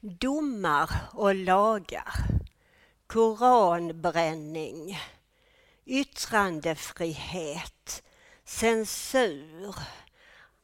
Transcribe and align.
domar 0.00 0.90
och 1.12 1.34
lagar, 1.34 2.14
koranbränning, 3.06 4.98
yttrandefrihet, 5.84 8.02
censur. 8.44 9.74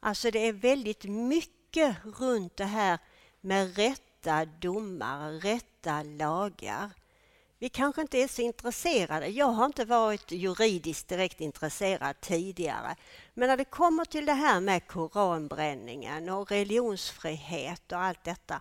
Alltså 0.00 0.30
det 0.30 0.48
är 0.48 0.52
väldigt 0.52 1.04
mycket 1.04 1.96
runt 2.04 2.56
det 2.56 2.64
här 2.64 2.98
med 3.40 3.76
rätta 3.76 4.44
domar, 4.44 5.30
rätta 5.30 6.03
lagar. 6.03 6.91
Vi 7.59 7.69
kanske 7.69 8.01
inte 8.01 8.19
är 8.19 8.29
så 8.29 8.43
intresserade. 8.43 9.29
Jag 9.29 9.46
har 9.46 9.66
inte 9.66 9.85
varit 9.85 10.30
juridiskt 10.30 11.09
direkt 11.09 11.41
intresserad 11.41 12.21
tidigare. 12.21 12.96
Men 13.35 13.48
när 13.48 13.57
det 13.57 13.64
kommer 13.64 14.05
till 14.05 14.27
det 14.27 14.32
här 14.32 14.61
med 14.61 14.87
koranbränningen 14.87 16.29
och 16.29 16.51
religionsfrihet 16.51 17.93
och 17.93 17.98
allt 17.98 18.25
detta, 18.25 18.61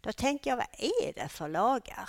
då 0.00 0.12
tänker 0.12 0.50
jag, 0.50 0.56
vad 0.56 0.66
är 0.78 1.12
det 1.12 1.28
för 1.28 1.48
lagar? 1.48 2.08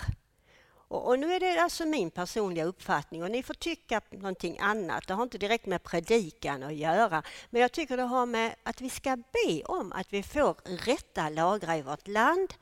Och, 0.92 1.08
och, 1.08 1.20
nu 1.20 1.34
är 1.34 1.40
det 1.40 1.62
alltså 1.62 1.86
min 1.86 2.12
personliga 2.12 2.66
uppfattning 2.66 3.24
och 3.24 3.32
ni 3.32 3.44
får 3.44 3.54
tycka 3.54 4.02
någonting 4.10 4.60
annat. 4.60 5.08
Det 5.08 5.14
har 5.14 5.24
inte 5.24 5.38
direkt 5.38 5.66
med 5.66 5.84
predikan 5.84 6.64
att 6.64 6.76
göra. 6.76 7.24
Men 7.50 7.62
jag 7.62 7.72
tycker 7.72 7.98
det 7.98 8.04
har 8.04 8.26
med 8.26 8.56
att 8.64 8.82
vi 8.82 8.90
ska 8.90 9.16
be 9.16 9.64
om 9.66 9.92
att 9.92 10.14
vi 10.14 10.24
får 10.24 10.56
rätta 10.86 11.30
lagar 11.30 11.78
i 11.78 11.82
vårt 11.82 12.08
land 12.08 12.54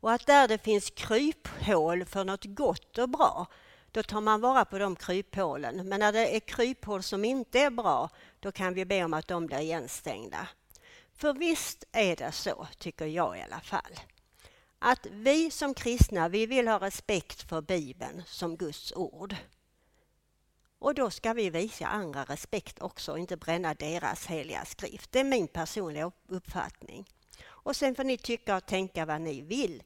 och 0.00 0.12
att 0.12 0.26
där 0.26 0.48
det 0.48 0.58
finns 0.58 0.90
kryphål 0.90 2.04
för 2.04 2.24
något 2.24 2.44
gott 2.44 2.98
och 2.98 3.08
bra, 3.08 3.46
då 3.90 4.02
tar 4.02 4.20
man 4.20 4.40
vara 4.40 4.64
på 4.64 4.78
de 4.78 4.96
kryphålen. 4.96 5.88
Men 5.88 6.00
när 6.00 6.12
det 6.12 6.36
är 6.36 6.40
kryphål 6.40 7.02
som 7.02 7.24
inte 7.24 7.60
är 7.60 7.70
bra, 7.70 8.10
då 8.40 8.52
kan 8.52 8.74
vi 8.74 8.84
be 8.84 9.04
om 9.04 9.14
att 9.14 9.28
de 9.28 9.46
blir 9.46 9.58
igenstängda. 9.58 10.48
För 11.14 11.32
visst 11.32 11.84
är 11.92 12.16
det 12.16 12.32
så, 12.32 12.66
tycker 12.78 13.06
jag 13.06 13.38
i 13.38 13.42
alla 13.42 13.60
fall, 13.60 14.00
att 14.82 15.06
vi 15.10 15.50
som 15.50 15.74
kristna, 15.74 16.28
vi 16.28 16.46
vill 16.46 16.68
ha 16.68 16.78
respekt 16.78 17.48
för 17.48 17.60
Bibeln 17.60 18.22
som 18.26 18.56
Guds 18.56 18.92
ord. 18.92 19.36
Och 20.78 20.94
då 20.94 21.10
ska 21.10 21.32
vi 21.32 21.50
visa 21.50 21.86
andra 21.86 22.24
respekt 22.24 22.82
också 22.82 23.12
och 23.12 23.18
inte 23.18 23.36
bränna 23.36 23.74
deras 23.74 24.26
heliga 24.26 24.64
skrift. 24.64 25.12
Det 25.12 25.20
är 25.20 25.24
min 25.24 25.48
personliga 25.48 26.12
uppfattning. 26.28 27.08
Och 27.42 27.76
sen 27.76 27.94
får 27.94 28.04
ni 28.04 28.18
tycka 28.18 28.56
och 28.56 28.66
tänka 28.66 29.06
vad 29.06 29.20
ni 29.20 29.40
vill. 29.40 29.82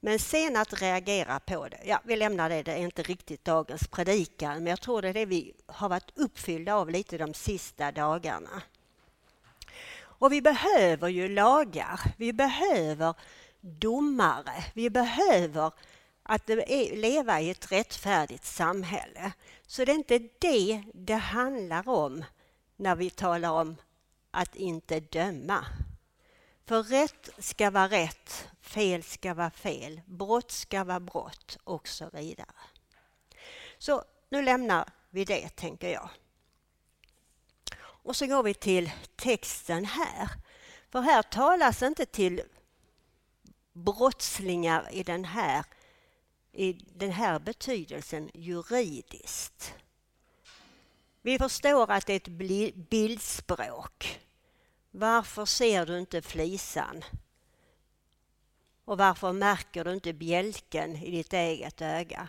Men 0.00 0.18
sen 0.18 0.56
att 0.56 0.82
reagera 0.82 1.40
på 1.40 1.68
det, 1.68 1.80
ja 1.84 2.00
vi 2.04 2.16
lämnar 2.16 2.48
det, 2.48 2.62
det 2.62 2.72
är 2.72 2.78
inte 2.78 3.02
riktigt 3.02 3.44
dagens 3.44 3.88
predikan, 3.88 4.54
men 4.54 4.66
jag 4.66 4.80
tror 4.80 5.02
det 5.02 5.08
är 5.08 5.14
det 5.14 5.26
vi 5.26 5.54
har 5.66 5.88
varit 5.88 6.18
uppfyllda 6.18 6.74
av 6.74 6.90
lite 6.90 7.18
de 7.18 7.34
sista 7.34 7.92
dagarna. 7.92 8.62
Och 10.00 10.32
vi 10.32 10.42
behöver 10.42 11.08
ju 11.08 11.28
lagar, 11.28 12.00
vi 12.16 12.32
behöver 12.32 13.14
domare, 13.60 14.64
vi 14.74 14.90
behöver 14.90 15.72
att 16.22 16.48
leva 16.92 17.40
i 17.40 17.50
ett 17.50 17.72
rättfärdigt 17.72 18.44
samhälle. 18.44 19.32
Så 19.66 19.84
det 19.84 19.92
är 19.92 19.94
inte 19.94 20.28
det 20.38 20.82
det 20.94 21.14
handlar 21.14 21.88
om 21.88 22.24
när 22.76 22.96
vi 22.96 23.10
talar 23.10 23.50
om 23.50 23.76
att 24.30 24.56
inte 24.56 25.00
döma. 25.00 25.66
För 26.66 26.82
rätt 26.82 27.30
ska 27.38 27.70
vara 27.70 27.88
rätt, 27.88 28.48
fel 28.60 29.02
ska 29.02 29.34
vara 29.34 29.50
fel, 29.50 30.00
brott 30.06 30.50
ska 30.50 30.84
vara 30.84 31.00
brott 31.00 31.58
och 31.64 31.88
så 31.88 32.10
vidare. 32.12 32.52
Så 33.78 34.04
nu 34.28 34.42
lämnar 34.42 34.88
vi 35.10 35.24
det, 35.24 35.48
tänker 35.48 35.88
jag. 35.88 36.10
Och 37.80 38.16
så 38.16 38.26
går 38.26 38.42
vi 38.42 38.54
till 38.54 38.90
texten 39.16 39.84
här. 39.84 40.28
För 40.90 41.00
här 41.00 41.22
talas 41.22 41.82
inte 41.82 42.06
till 42.06 42.42
brottslingar 43.84 44.88
i 44.92 45.02
den 45.02 45.24
här, 45.24 45.64
i 46.52 46.72
den 46.72 47.10
här 47.10 47.38
betydelsen 47.38 48.30
juridiskt. 48.34 49.74
Vi 51.22 51.38
förstår 51.38 51.90
att 51.90 52.06
det 52.06 52.12
är 52.12 52.16
ett 52.16 52.78
bildspråk. 52.88 54.20
Varför 54.90 55.44
ser 55.44 55.86
du 55.86 55.98
inte 55.98 56.22
flisan? 56.22 57.04
Och 58.84 58.98
varför 58.98 59.32
märker 59.32 59.84
du 59.84 59.92
inte 59.92 60.12
bjälken 60.12 60.96
i 60.96 61.10
ditt 61.10 61.32
eget 61.32 61.82
öga? 61.82 62.28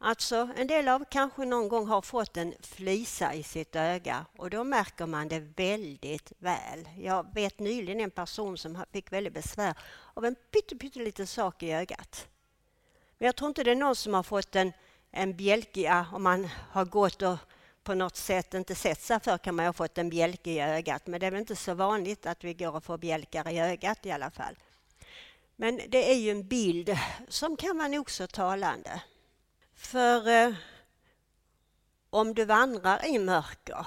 Alltså, 0.00 0.48
en 0.56 0.66
del 0.66 0.88
av 0.88 1.04
kanske 1.10 1.44
någon 1.44 1.68
gång 1.68 1.86
har 1.86 2.02
fått 2.02 2.36
en 2.36 2.54
flisa 2.60 3.34
i 3.34 3.42
sitt 3.42 3.76
öga 3.76 4.26
och 4.36 4.50
då 4.50 4.64
märker 4.64 5.06
man 5.06 5.28
det 5.28 5.40
väldigt 5.40 6.32
väl. 6.38 6.88
Jag 6.98 7.34
vet 7.34 7.58
nyligen 7.58 8.00
en 8.00 8.10
person 8.10 8.58
som 8.58 8.84
fick 8.92 9.12
väldigt 9.12 9.32
besvär 9.32 9.74
av 10.14 10.24
en 10.24 10.36
pytteliten 10.80 11.26
sak 11.26 11.62
i 11.62 11.72
ögat. 11.72 12.26
Men 13.18 13.26
jag 13.26 13.36
tror 13.36 13.48
inte 13.48 13.64
det 13.64 13.70
är 13.70 13.76
någon 13.76 13.96
som 13.96 14.14
har 14.14 14.22
fått 14.22 14.56
en, 14.56 14.72
en 15.10 15.36
bjälke, 15.36 16.04
om 16.12 16.22
man 16.22 16.48
har 16.70 16.84
gått 16.84 17.22
och 17.22 17.36
på 17.82 17.94
något 17.94 18.16
sätt 18.16 18.54
inte 18.54 18.74
sett 18.74 19.00
sig 19.00 19.20
för 19.20 19.38
kan 19.38 19.54
man 19.54 19.66
ha 19.66 19.72
fått 19.72 19.98
en 19.98 20.10
bjälke 20.10 20.50
i 20.50 20.60
ögat. 20.60 21.06
Men 21.06 21.20
det 21.20 21.26
är 21.26 21.30
väl 21.30 21.40
inte 21.40 21.56
så 21.56 21.74
vanligt 21.74 22.26
att 22.26 22.44
vi 22.44 22.54
går 22.54 22.76
och 22.76 22.84
får 22.84 22.98
bjälkar 22.98 23.48
i 23.48 23.60
ögat 23.60 24.06
i 24.06 24.10
alla 24.10 24.30
fall. 24.30 24.54
Men 25.56 25.80
det 25.88 26.10
är 26.10 26.16
ju 26.16 26.30
en 26.30 26.48
bild 26.48 26.98
som 27.28 27.56
kan 27.56 27.78
vara 27.78 27.88
nog 27.88 28.10
så 28.10 28.26
talande. 28.26 29.00
För 29.78 30.28
eh, 30.28 30.54
om 32.10 32.34
du 32.34 32.44
vandrar 32.44 33.06
i 33.06 33.18
mörker, 33.18 33.86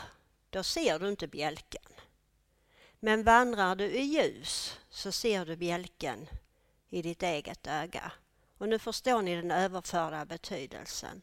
då 0.49 0.63
ser 0.63 0.99
du 0.99 1.09
inte 1.09 1.27
bjälken. 1.27 1.83
Men 2.99 3.23
vandrar 3.23 3.75
du 3.75 3.85
i 3.85 4.01
ljus 4.01 4.79
så 4.89 5.11
ser 5.11 5.45
du 5.45 5.55
bjälken 5.55 6.27
i 6.89 7.01
ditt 7.01 7.23
eget 7.23 7.67
öga. 7.67 8.11
Och 8.57 8.69
nu 8.69 8.79
förstår 8.79 9.21
ni 9.21 9.35
den 9.35 9.51
överförda 9.51 10.25
betydelsen. 10.25 11.21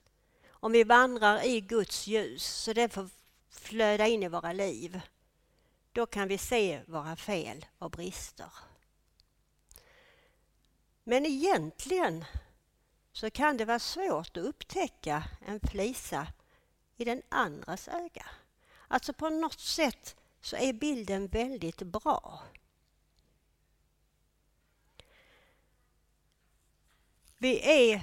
Om 0.49 0.73
vi 0.73 0.85
vandrar 0.85 1.47
i 1.47 1.61
Guds 1.61 2.07
ljus 2.07 2.47
så 2.47 2.73
det 2.73 2.89
får 2.89 3.09
flöda 3.51 4.07
in 4.07 4.23
i 4.23 4.29
våra 4.29 4.53
liv, 4.53 5.01
då 5.93 6.07
kan 6.07 6.29
vi 6.29 6.39
se 6.39 6.83
våra 6.87 7.17
fel 7.17 7.67
och 7.79 7.91
brister. 7.91 8.53
Men 11.05 11.27
egentligen 11.27 12.25
så 13.19 13.31
kan 13.31 13.57
det 13.57 13.65
vara 13.65 13.79
svårt 13.79 14.37
att 14.37 14.45
upptäcka 14.45 15.25
en 15.47 15.61
flisa 15.61 16.27
i 16.97 17.05
den 17.05 17.23
andras 17.29 17.89
öga. 17.89 18.27
Alltså 18.89 19.13
på 19.13 19.29
något 19.29 19.61
sätt 19.61 20.17
så 20.41 20.57
är 20.57 20.73
bilden 20.73 21.27
väldigt 21.27 21.83
bra. 21.83 22.43
Vi 27.39 27.61
är 27.91 28.03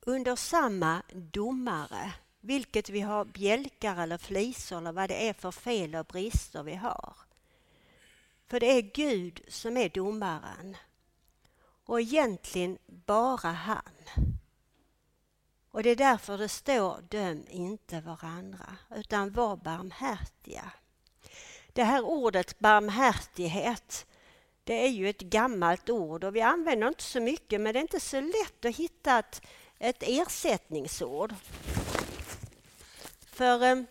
under 0.00 0.36
samma 0.36 1.02
domare, 1.12 2.12
vilket 2.40 2.90
vi 2.90 3.00
har 3.00 3.24
bjälkar 3.24 4.02
eller 4.02 4.18
flisor 4.18 4.78
eller 4.78 4.92
vad 4.92 5.10
det 5.10 5.28
är 5.28 5.32
för 5.32 5.50
fel 5.50 5.94
och 5.94 6.06
brister 6.06 6.62
vi 6.62 6.74
har. 6.74 7.16
För 8.46 8.60
det 8.60 8.66
är 8.66 8.82
Gud 8.82 9.40
som 9.48 9.76
är 9.76 9.88
domaren. 9.88 10.76
Och 11.86 12.00
egentligen 12.00 12.78
bara 12.86 13.50
han. 13.50 13.82
Och 15.70 15.82
det 15.82 15.90
är 15.90 15.96
därför 15.96 16.38
det 16.38 16.48
står 16.48 17.00
döm 17.08 17.44
inte 17.50 18.00
varandra, 18.00 18.76
utan 18.96 19.32
var 19.32 19.56
barmhärtiga. 19.56 20.72
Det 21.72 21.84
här 21.84 22.04
ordet 22.04 22.58
barmhärtighet, 22.58 24.06
det 24.64 24.84
är 24.84 24.88
ju 24.88 25.08
ett 25.08 25.20
gammalt 25.20 25.90
ord 25.90 26.24
och 26.24 26.36
vi 26.36 26.40
använder 26.40 26.88
inte 26.88 27.02
så 27.02 27.20
mycket 27.20 27.60
men 27.60 27.72
det 27.72 27.78
är 27.78 27.82
inte 27.82 28.00
så 28.00 28.20
lätt 28.20 28.64
att 28.64 28.76
hitta 28.76 29.18
ett, 29.18 29.42
ett 29.78 30.02
ersättningsord. 30.02 31.34
För 33.26 33.62
eh, 33.62 33.82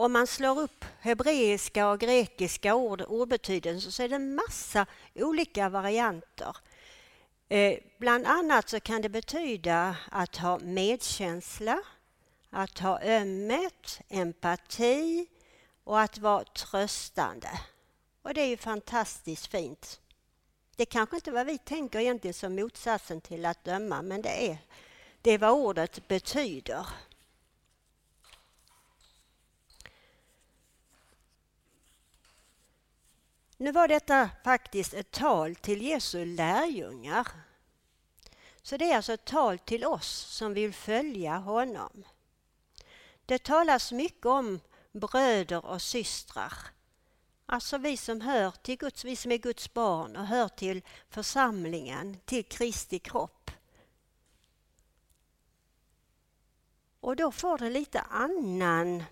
om 0.00 0.12
man 0.12 0.26
slår 0.26 0.60
upp 0.60 0.84
hebreiska 1.00 1.88
och 1.88 2.00
grekiska 2.00 2.74
ord, 2.74 3.02
ordbetydelser 3.02 3.90
så 3.90 4.02
är 4.02 4.08
det 4.08 4.18
massa 4.18 4.86
olika 5.14 5.68
varianter. 5.68 6.56
Eh, 7.48 7.78
bland 7.98 8.26
annat 8.26 8.68
så 8.68 8.80
kan 8.80 9.02
det 9.02 9.08
betyda 9.08 9.96
att 10.10 10.36
ha 10.36 10.58
medkänsla, 10.58 11.82
att 12.50 12.78
ha 12.78 13.02
ömhet, 13.02 14.00
empati 14.08 15.26
och 15.84 16.00
att 16.00 16.18
vara 16.18 16.44
tröstande. 16.44 17.50
Och 18.22 18.34
det 18.34 18.40
är 18.40 18.48
ju 18.48 18.56
fantastiskt 18.56 19.46
fint. 19.46 20.00
Det 20.76 20.84
kanske 20.84 21.16
inte 21.16 21.30
är 21.30 21.34
vad 21.34 21.46
vi 21.46 21.58
tänker 21.58 21.98
egentligen 21.98 22.34
som 22.34 22.54
motsatsen 22.54 23.20
till 23.20 23.46
att 23.46 23.64
döma, 23.64 24.02
men 24.02 24.22
det 24.22 24.50
är, 24.50 24.58
det 25.22 25.30
är 25.30 25.38
vad 25.38 25.50
ordet 25.50 26.08
betyder. 26.08 26.86
Nu 33.60 33.72
var 33.72 33.88
detta 33.88 34.30
faktiskt 34.44 34.94
ett 34.94 35.10
tal 35.10 35.54
till 35.54 35.82
Jesu 35.82 36.24
lärjungar. 36.24 37.28
Så 38.62 38.76
det 38.76 38.90
är 38.90 38.96
alltså 38.96 39.12
ett 39.12 39.24
tal 39.24 39.58
till 39.58 39.84
oss 39.84 40.08
som 40.08 40.54
vill 40.54 40.74
följa 40.74 41.36
honom. 41.36 42.04
Det 43.26 43.42
talas 43.42 43.92
mycket 43.92 44.26
om 44.26 44.60
bröder 44.92 45.66
och 45.66 45.82
systrar. 45.82 46.52
Alltså 47.46 47.78
vi 47.78 47.96
som 47.96 48.20
hör 48.20 48.50
till 48.50 48.78
Guds, 48.78 49.04
vi 49.04 49.16
som 49.16 49.32
är 49.32 49.38
Guds 49.38 49.74
barn 49.74 50.16
och 50.16 50.26
hör 50.26 50.48
till 50.48 50.82
församlingen, 51.08 52.16
till 52.24 52.44
Kristi 52.44 52.98
kropp. 52.98 53.50
Och 57.00 57.16
då 57.16 57.32
får 57.32 57.58
det 57.58 57.70
lite 57.70 58.00
annan 58.00 59.04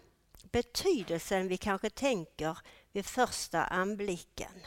betydelse 0.42 1.36
än 1.36 1.48
vi 1.48 1.56
kanske 1.56 1.90
tänker 1.90 2.58
vid 2.98 3.06
första 3.06 3.64
anblicken. 3.64 4.66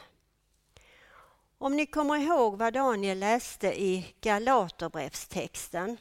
Om 1.58 1.76
ni 1.76 1.86
kommer 1.86 2.18
ihåg 2.18 2.58
vad 2.58 2.74
Daniel 2.74 3.20
läste 3.20 3.82
i 3.82 4.16
Galaterbrevstexten 4.22 5.98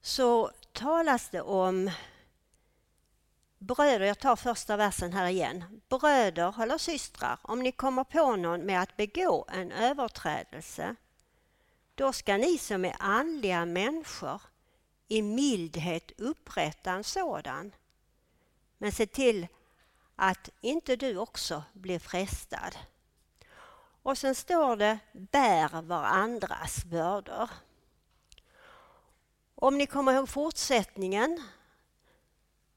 så 0.00 0.50
talas 0.72 1.28
det 1.30 1.40
om 1.40 1.90
bröder, 3.58 4.06
jag 4.06 4.18
tar 4.18 4.36
första 4.36 4.76
versen 4.76 5.12
här 5.12 5.28
igen. 5.28 5.82
Bröder 5.88 6.62
eller 6.62 6.78
systrar, 6.78 7.38
om 7.42 7.62
ni 7.62 7.72
kommer 7.72 8.04
på 8.04 8.36
någon 8.36 8.60
med 8.60 8.82
att 8.82 8.96
begå 8.96 9.46
en 9.48 9.72
överträdelse, 9.72 10.94
då 11.94 12.12
ska 12.12 12.36
ni 12.36 12.58
som 12.58 12.84
är 12.84 12.96
andliga 12.98 13.64
människor 13.64 14.42
i 15.08 15.22
mildhet 15.22 16.12
upprätta 16.20 16.92
en 16.92 17.04
sådan. 17.04 17.72
Men 18.78 18.92
se 18.92 19.06
till 19.06 19.46
att 20.20 20.50
inte 20.60 20.96
du 20.96 21.16
också 21.16 21.62
blir 21.72 21.98
frestad. 21.98 22.76
Och 24.02 24.18
sen 24.18 24.34
står 24.34 24.76
det 24.76 24.98
bär 25.12 25.82
varandras 25.82 26.84
bördor. 26.84 27.50
Om 29.54 29.78
ni 29.78 29.86
kommer 29.86 30.12
ihåg 30.12 30.28
fortsättningen 30.28 31.42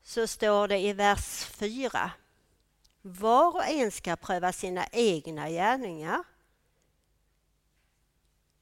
så 0.04 0.28
står 0.28 0.68
det 0.68 0.80
i 0.80 0.94
vers 0.94 1.46
4. 1.46 2.12
Var 3.02 3.56
och 3.56 3.66
en 3.66 3.92
ska 3.92 4.16
pröva 4.16 4.54
sina 4.54 4.88
egna 4.92 5.50
gärningar 5.50 6.24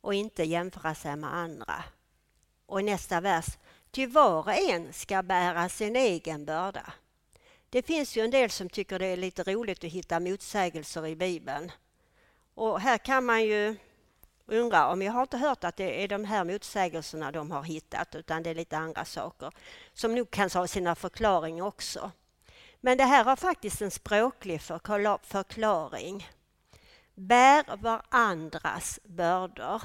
och 0.02 0.14
inte 0.14 0.44
jämföra 0.44 0.96
sig 0.96 1.16
med 1.16 1.34
andra. 1.34 1.84
Och 2.66 2.80
i 2.80 2.84
nästa 2.84 3.22
vers, 3.22 3.58
ty 3.92 4.08
var 4.08 4.40
och 4.40 4.54
en 4.54 4.94
ska 4.94 5.24
bära 5.24 5.70
sin 5.70 5.96
egen 5.96 6.46
börda. 6.46 6.94
Det 7.70 7.84
finns 7.84 8.18
ju 8.18 8.22
en 8.22 8.32
del 8.32 8.50
som 8.50 8.70
tycker 8.70 9.00
det 9.00 9.06
är 9.06 9.18
lite 9.18 9.44
roligt 9.44 9.84
att 9.84 9.92
hitta 9.92 10.20
motsägelser 10.20 11.08
i 11.08 11.16
Bibeln. 11.16 11.72
Och 12.54 12.82
här 12.82 12.98
kan 12.98 13.26
man 13.26 13.44
ju 13.44 13.76
undra 14.46 14.88
om 14.88 15.02
jag 15.02 15.12
har 15.12 15.22
inte 15.22 15.38
hört 15.38 15.64
att 15.64 15.78
det 15.78 16.04
är 16.04 16.08
de 16.08 16.26
här 16.26 16.44
motsägelserna 16.44 17.32
de 17.32 17.52
har 17.52 17.64
hittat 17.64 18.16
utan 18.16 18.44
det 18.44 18.50
är 18.50 18.56
lite 18.56 18.78
andra 18.78 19.06
saker 19.06 19.52
som 19.94 20.16
nog 20.16 20.32
kan 20.32 20.50
ha 20.50 20.68
sina 20.68 20.96
förklaringar 20.96 21.66
också. 21.66 22.12
Men 22.82 22.98
det 22.98 23.04
här 23.04 23.24
har 23.24 23.36
faktiskt 23.36 23.82
en 23.82 23.92
språklig 23.92 24.62
förklaring. 25.24 26.30
Bär 27.16 27.78
varandras 27.78 29.00
bördor. 29.04 29.82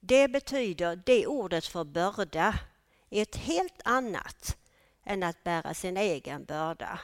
Det 0.00 0.28
betyder, 0.28 0.96
det 0.96 1.26
ordet 1.26 1.66
för 1.66 1.84
börda 1.84 2.54
är 3.10 3.22
ett 3.22 3.36
helt 3.36 3.80
annat 3.84 4.56
än 5.04 5.22
att 5.22 5.44
bära 5.44 5.74
sin 5.74 5.96
egen 5.96 6.44
börda. 6.44 7.00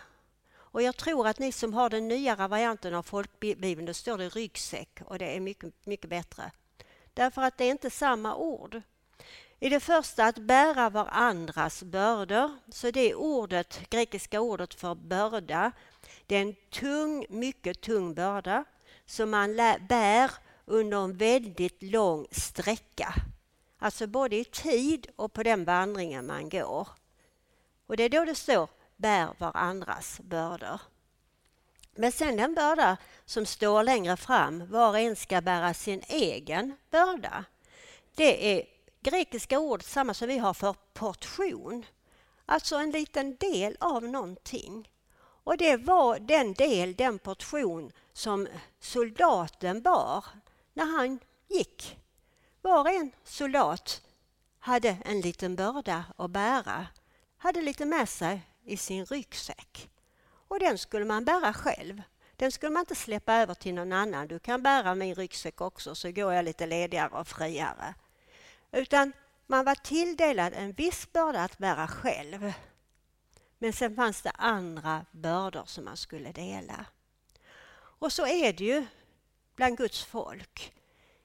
Och 0.57 0.83
jag 0.83 0.97
tror 0.97 1.27
att 1.27 1.39
ni 1.39 1.53
som 1.53 1.75
har 1.75 1.91
den 1.91 2.09
nyare 2.09 2.49
varianten 2.49 2.95
av 2.95 3.03
folkbibeln, 3.03 3.87
då 3.87 3.95
står 3.95 4.19
det 4.19 4.29
ryggsäck 4.29 5.01
och 5.05 5.19
det 5.19 5.37
är 5.37 5.41
mycket, 5.41 5.87
mycket 5.87 6.11
bättre. 6.11 6.51
Därför 7.15 7.43
att 7.43 7.59
det 7.59 7.65
är 7.65 7.71
inte 7.71 7.91
samma 7.91 8.37
ord. 8.37 8.83
I 9.61 9.69
det 9.69 9.81
första 9.81 10.25
att 10.25 10.39
bära 10.39 10.91
varandras 10.91 11.83
bördor, 11.83 12.59
så 12.69 12.91
det 12.91 13.15
ordet, 13.15 13.91
grekiska 13.91 14.41
ordet 14.41 14.75
för 14.75 14.95
börda, 14.95 15.73
det 16.27 16.37
är 16.37 16.43
en 16.43 16.55
tung, 16.71 17.27
mycket 17.29 17.81
tung 17.81 18.15
börda 18.15 18.65
som 19.07 19.31
man 19.31 19.57
bär 19.89 20.31
under 20.65 21.05
en 21.05 21.17
väldigt 21.17 21.83
lång 21.83 22.27
sträcka. 22.31 23.15
Alltså 23.79 24.07
både 24.07 24.37
i 24.37 24.45
tid 24.45 25.07
och 25.17 25.33
på 25.33 25.43
den 25.43 25.65
vandringen 25.65 26.27
man 26.27 26.49
går. 26.49 26.89
Och 27.89 27.97
det 27.97 28.03
är 28.03 28.09
då 28.09 28.25
det 28.25 28.35
står 28.35 28.69
bär 28.97 29.35
varandras 29.39 30.21
bördor. 30.21 30.81
Men 31.95 32.13
sen 32.13 32.37
den 32.37 32.55
börda 32.55 32.97
som 33.25 33.47
står 33.47 33.83
längre 33.83 34.17
fram, 34.17 34.71
var 34.71 34.89
och 34.89 34.99
en 34.99 35.17
ska 35.17 35.41
bära 35.41 35.75
sin 35.75 36.03
egen 36.09 36.77
börda. 36.91 37.45
Det 38.15 38.59
är 38.59 38.67
grekiska 39.01 39.59
ord 39.59 39.83
samma 39.83 40.15
som 40.15 40.29
vi 40.29 40.39
har 40.39 40.55
för 40.55 40.75
portion. 40.93 41.85
Alltså 42.47 42.77
en 42.77 42.91
liten 42.91 43.37
del 43.37 43.77
av 43.81 44.05
någonting. 44.05 44.91
Och 45.45 45.57
det 45.57 45.77
var 45.77 46.19
den 46.19 46.55
del, 46.55 46.95
den 46.95 47.19
portion 47.19 47.93
som 48.13 48.49
soldaten 48.81 49.83
bar 49.83 50.25
när 50.73 50.85
han 50.85 51.19
gick. 51.49 51.99
Var 52.63 52.81
och 52.81 52.91
en 52.91 53.11
soldat 53.25 54.03
hade 54.59 54.97
en 55.05 55.21
liten 55.21 55.57
börda 55.57 56.05
att 56.17 56.31
bära, 56.31 56.87
hade 57.39 57.63
lite 57.63 57.85
med 57.85 58.09
sig 58.09 58.41
i 58.65 58.77
sin 58.77 59.05
ryggsäck. 59.05 59.91
Och 60.49 60.59
den 60.59 60.79
skulle 60.79 61.05
man 61.05 61.25
bära 61.25 61.53
själv. 61.53 62.03
Den 62.37 62.53
skulle 62.53 62.73
man 62.73 62.81
inte 62.81 62.95
släppa 62.95 63.35
över 63.35 63.55
till 63.55 63.75
någon 63.75 63.93
annan. 63.93 64.29
Du 64.29 64.39
kan 64.39 64.63
bära 64.63 64.95
min 64.95 65.15
ryggsäck 65.15 65.61
också 65.61 65.95
så 65.95 66.11
går 66.11 66.33
jag 66.33 66.45
lite 66.45 66.67
ledigare 66.67 67.21
och 67.21 67.29
friare. 67.29 67.95
Utan 68.73 69.13
man 69.47 69.65
var 69.65 69.75
tilldelad 69.75 70.53
en 70.57 70.73
viss 70.73 71.13
börda 71.13 71.41
att 71.41 71.59
bära 71.59 71.89
själv. 71.89 72.53
Men 73.59 73.73
sen 73.73 73.97
fanns 73.97 74.23
det 74.23 74.31
andra 74.31 75.07
bördor 75.11 75.65
som 75.67 75.85
man 75.85 75.97
skulle 75.97 76.33
dela. 76.33 76.85
Och 77.75 78.13
så 78.13 78.27
är 78.27 78.53
det 78.53 78.65
ju 78.65 78.87
bland 79.57 79.77
Guds 79.77 80.05
folk. 80.05 80.75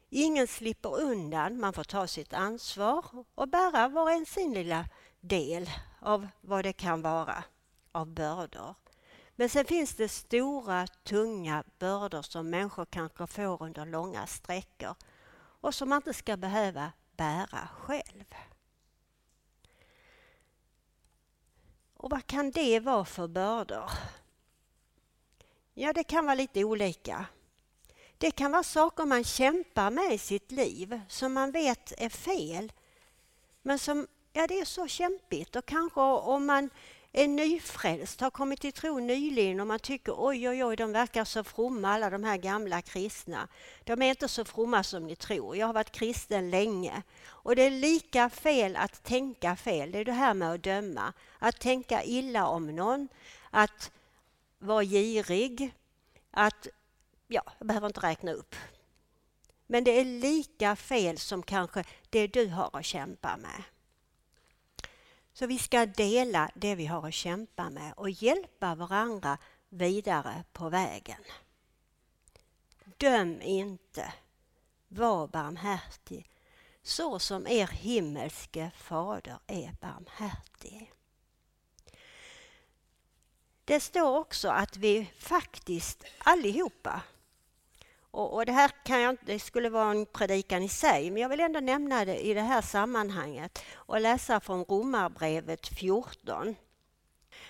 Ingen 0.09 0.47
slipper 0.47 1.01
undan, 1.01 1.59
man 1.59 1.73
får 1.73 1.83
ta 1.83 2.07
sitt 2.07 2.33
ansvar 2.33 3.05
och 3.35 3.47
bära 3.47 3.87
var 3.87 4.11
en 4.11 4.25
sin 4.25 4.53
lilla 4.53 4.85
del 5.19 5.69
av 6.03 6.27
vad 6.41 6.65
det 6.65 6.73
kan 6.73 7.01
vara 7.01 7.43
av 7.91 8.07
bördor. 8.07 8.75
Men 9.35 9.49
sen 9.49 9.65
finns 9.65 9.95
det 9.95 10.09
stora, 10.09 10.87
tunga 10.87 11.63
bördor 11.79 12.21
som 12.21 12.49
människor 12.49 12.85
kanske 12.85 13.27
får 13.27 13.63
under 13.63 13.85
långa 13.85 14.27
sträckor 14.27 14.95
och 15.35 15.75
som 15.75 15.89
man 15.89 15.95
inte 15.97 16.13
ska 16.13 16.37
behöva 16.37 16.91
bära 17.17 17.69
själv. 17.77 18.35
Och 21.93 22.09
vad 22.09 22.27
kan 22.27 22.51
det 22.51 22.79
vara 22.79 23.05
för 23.05 23.27
bördor? 23.27 23.91
Ja, 25.73 25.93
det 25.93 26.03
kan 26.03 26.25
vara 26.25 26.35
lite 26.35 26.63
olika. 26.63 27.25
Det 28.17 28.31
kan 28.31 28.51
vara 28.51 28.63
saker 28.63 29.05
man 29.05 29.23
kämpar 29.23 29.91
med 29.91 30.13
i 30.13 30.17
sitt 30.17 30.51
liv 30.51 31.01
som 31.07 31.33
man 31.33 31.51
vet 31.51 31.93
är 31.97 32.09
fel 32.09 32.71
men 33.61 33.79
som 33.79 34.07
Ja, 34.35 34.47
det 34.47 34.59
är 34.59 34.65
så 34.65 34.87
kämpigt 34.87 35.55
och 35.55 35.65
kanske 35.65 36.01
om 36.01 36.45
man 36.45 36.69
är 37.11 37.27
nyfrälst, 37.27 38.21
har 38.21 38.31
kommit 38.31 38.61
till 38.61 38.73
tro 38.73 38.99
nyligen 38.99 39.59
och 39.59 39.67
man 39.67 39.79
tycker 39.79 40.13
oj, 40.17 40.49
oj, 40.49 40.63
oj, 40.65 40.75
de 40.75 40.91
verkar 40.91 41.25
så 41.25 41.43
fromma 41.43 41.89
alla 41.89 42.09
de 42.09 42.23
här 42.23 42.37
gamla 42.37 42.81
kristna. 42.81 43.47
De 43.83 44.01
är 44.01 44.09
inte 44.09 44.27
så 44.27 44.45
fromma 44.45 44.83
som 44.83 45.07
ni 45.07 45.15
tror. 45.15 45.57
Jag 45.57 45.67
har 45.67 45.73
varit 45.73 45.91
kristen 45.91 46.49
länge 46.49 47.03
och 47.25 47.55
det 47.55 47.61
är 47.61 47.69
lika 47.69 48.29
fel 48.29 48.75
att 48.75 49.03
tänka 49.03 49.55
fel. 49.55 49.91
Det 49.91 49.99
är 49.99 50.05
det 50.05 50.11
här 50.11 50.33
med 50.33 50.51
att 50.51 50.63
döma, 50.63 51.13
att 51.39 51.59
tänka 51.59 52.03
illa 52.03 52.47
om 52.47 52.75
någon, 52.75 53.07
att 53.49 53.91
vara 54.59 54.83
girig, 54.83 55.73
att, 56.31 56.67
ja, 57.27 57.43
jag 57.57 57.67
behöver 57.67 57.87
inte 57.87 58.07
räkna 58.07 58.31
upp. 58.31 58.55
Men 59.67 59.83
det 59.83 59.99
är 59.99 60.05
lika 60.05 60.75
fel 60.75 61.17
som 61.17 61.43
kanske 61.43 61.83
det 62.09 62.27
du 62.27 62.47
har 62.47 62.69
att 62.73 62.85
kämpa 62.85 63.37
med. 63.37 63.63
Så 65.33 65.47
vi 65.47 65.59
ska 65.59 65.85
dela 65.85 66.51
det 66.55 66.75
vi 66.75 66.85
har 66.85 67.07
att 67.07 67.13
kämpa 67.13 67.69
med 67.69 67.93
och 67.93 68.09
hjälpa 68.09 68.75
varandra 68.75 69.37
vidare 69.69 70.43
på 70.53 70.69
vägen. 70.69 71.23
Döm 72.97 73.41
inte, 73.41 74.13
var 74.87 75.27
barmhärtig, 75.27 76.29
så 76.83 77.19
som 77.19 77.47
er 77.47 77.67
himmelske 77.67 78.71
fader 78.75 79.39
är 79.47 79.75
barmhärtig. 79.81 80.93
Det 83.65 83.79
står 83.79 84.17
också 84.17 84.49
att 84.49 84.77
vi 84.77 85.11
faktiskt 85.17 86.03
allihopa 86.17 87.01
och, 88.13 88.33
och, 88.33 88.45
det 88.45 88.51
här 88.51 88.71
kan 88.83 89.01
jag, 89.01 89.17
det 89.25 89.39
skulle 89.39 89.69
vara 89.69 89.91
en 89.91 90.05
predikan 90.05 90.63
i 90.63 90.69
sig, 90.69 91.11
men 91.11 91.21
jag 91.21 91.29
vill 91.29 91.39
ändå 91.39 91.59
nämna 91.59 92.05
det 92.05 92.25
i 92.25 92.33
det 92.33 92.41
här 92.41 92.61
sammanhanget 92.61 93.59
och 93.73 94.01
läsa 94.01 94.39
från 94.39 94.65
Romarbrevet 94.65 95.67
14. 95.67 96.55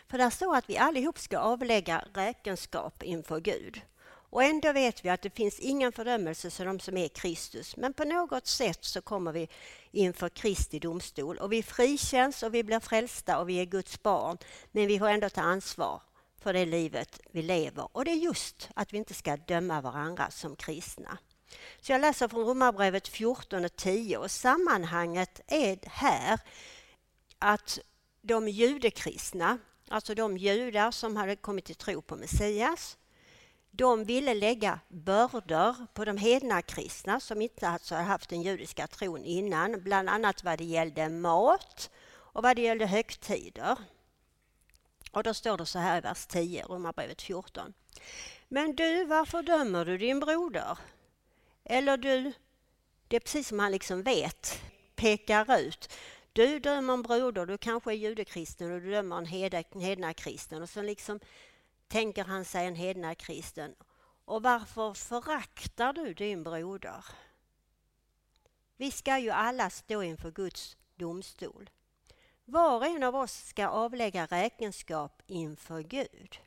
För 0.08 0.18
där 0.18 0.30
står 0.30 0.56
att 0.56 0.70
vi 0.70 0.78
allihop 0.78 1.20
ska 1.20 1.40
avlägga 1.40 2.06
räkenskap 2.14 3.04
inför 3.04 3.40
Gud. 3.40 3.82
Och 4.06 4.44
ändå 4.44 4.74
vet 4.74 5.06
vi 5.06 5.10
att 5.10 5.22
det 5.22 5.36
finns 5.36 5.60
ingen 5.60 5.92
fördömelse 5.92 6.50
för 6.50 6.66
de 6.66 6.80
som 6.80 6.98
är 6.98 7.08
Kristus. 7.08 7.78
Men 7.78 7.94
på 7.94 8.04
något 8.04 8.48
sätt 8.48 8.86
så 8.86 9.02
kommer 9.02 9.32
vi 9.32 9.50
inför 9.92 10.30
Kristi 10.30 10.80
domstol 10.80 11.38
och 11.38 11.52
vi 11.52 11.64
frikänns 11.64 12.44
och 12.44 12.54
vi 12.54 12.64
blir 12.64 12.80
frälsta 12.80 13.40
och 13.40 13.50
vi 13.50 13.62
är 13.62 13.66
Guds 13.66 14.04
barn. 14.04 14.38
Men 14.72 14.88
vi 14.88 15.00
får 15.00 15.08
ändå 15.08 15.30
ta 15.30 15.42
ansvar 15.42 16.02
för 16.44 16.54
det 16.54 16.66
livet 16.66 17.20
vi 17.32 17.42
lever. 17.42 17.88
Och 17.92 18.06
det 18.06 18.12
är 18.12 18.16
just 18.16 18.70
att 18.76 18.94
vi 18.94 18.98
inte 18.98 19.14
ska 19.14 19.38
döma 19.38 19.82
varandra 19.82 20.32
som 20.32 20.56
kristna. 20.56 21.18
Så 21.82 21.92
jag 21.92 22.02
läser 22.02 22.28
från 22.28 22.46
Romarbrevet 22.46 23.08
14 23.08 23.66
och 23.66 23.76
10 23.76 24.18
och 24.18 24.32
sammanhanget 24.32 25.42
är 25.48 25.78
här 25.88 26.40
att 27.40 27.80
de 28.22 28.48
judekristna, 28.48 29.58
alltså 29.90 30.16
de 30.16 30.38
judar 30.38 30.92
som 30.92 31.16
hade 31.16 31.36
kommit 31.36 31.66
till 31.66 31.76
tro 31.76 32.02
på 32.02 32.16
Messias, 32.16 32.98
de 33.72 34.04
ville 34.04 34.34
lägga 34.34 34.80
bördor 34.88 35.76
på 35.94 36.06
de 36.06 36.18
hedna 36.18 36.62
kristna 36.62 37.20
som 37.20 37.42
inte 37.42 37.68
alltså 37.68 37.96
hade 37.96 38.08
haft 38.08 38.30
den 38.30 38.42
judiska 38.42 38.88
tron 38.88 39.26
innan, 39.26 39.84
bland 39.84 40.10
annat 40.10 40.44
vad 40.44 40.58
det 40.58 40.64
gällde 40.64 41.10
mat 41.10 41.90
och 42.34 42.44
vad 42.44 42.56
det 42.56 42.62
gällde 42.62 42.86
högtider. 42.86 43.78
Och 45.14 45.24
då 45.24 45.34
står 45.34 45.58
det 45.58 45.66
så 45.66 45.80
här 45.80 45.98
i 45.98 46.02
vers 46.02 46.26
10, 46.26 46.64
Romarbrevet 46.64 47.22
14. 47.22 47.74
Men 48.48 48.76
du, 48.76 49.06
varför 49.06 49.44
dömer 49.44 49.86
du 49.86 49.98
din 49.98 50.20
broder? 50.20 50.78
Eller 51.64 51.98
du, 51.98 52.34
det 53.08 53.16
är 53.16 53.20
precis 53.20 53.48
som 53.48 53.60
han 53.60 53.72
liksom 53.72 54.04
vet, 54.04 54.62
pekar 54.96 55.60
ut. 55.60 55.94
Du 56.34 56.60
dömer 56.60 56.94
en 56.94 57.02
broder, 57.02 57.46
du 57.46 57.58
kanske 57.58 57.92
är 57.92 57.96
judekristen 57.96 58.72
och 58.72 58.82
du 58.82 58.92
dömer 58.92 59.18
en 59.18 59.26
hednakristen. 59.82 60.62
och 60.62 60.70
så 60.70 60.82
liksom 60.82 61.20
tänker 61.88 62.24
han 62.24 62.46
sig 62.46 62.68
en 62.68 62.76
hednakristen. 62.76 63.76
Och 64.26 64.44
varför 64.44 64.94
föraktar 64.94 65.94
du 65.94 66.14
din 66.14 66.44
broder? 66.44 67.06
Vi 68.78 68.92
ska 68.92 69.18
ju 69.18 69.30
alla 69.30 69.70
stå 69.70 70.04
inför 70.04 70.32
Guds 70.32 70.78
domstol. 70.96 71.70
Var 72.46 72.78
och 72.78 72.86
en 72.86 73.04
av 73.04 73.16
oss 73.16 73.48
ska 73.48 73.68
avlägga 73.68 74.26
räkenskap 74.26 75.22
inför 75.28 75.82
Gud. 75.82 76.40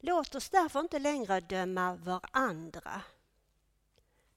Låt 0.00 0.34
oss 0.34 0.50
därför 0.50 0.80
inte 0.80 0.98
längre 0.98 1.40
döma 1.40 1.96
varandra. 1.96 3.02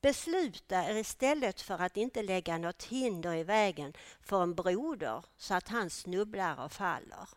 Besluta 0.01 0.89
er 0.89 0.95
istället 0.95 1.61
för 1.61 1.79
att 1.81 1.97
inte 1.97 2.23
lägga 2.23 2.57
något 2.57 2.83
hinder 2.83 3.33
i 3.33 3.43
vägen 3.43 3.93
för 4.21 4.43
en 4.43 4.55
broder 4.55 5.25
så 5.37 5.53
att 5.53 5.67
han 5.67 5.89
snubblar 5.89 6.65
och 6.65 6.71
faller. 6.71 7.29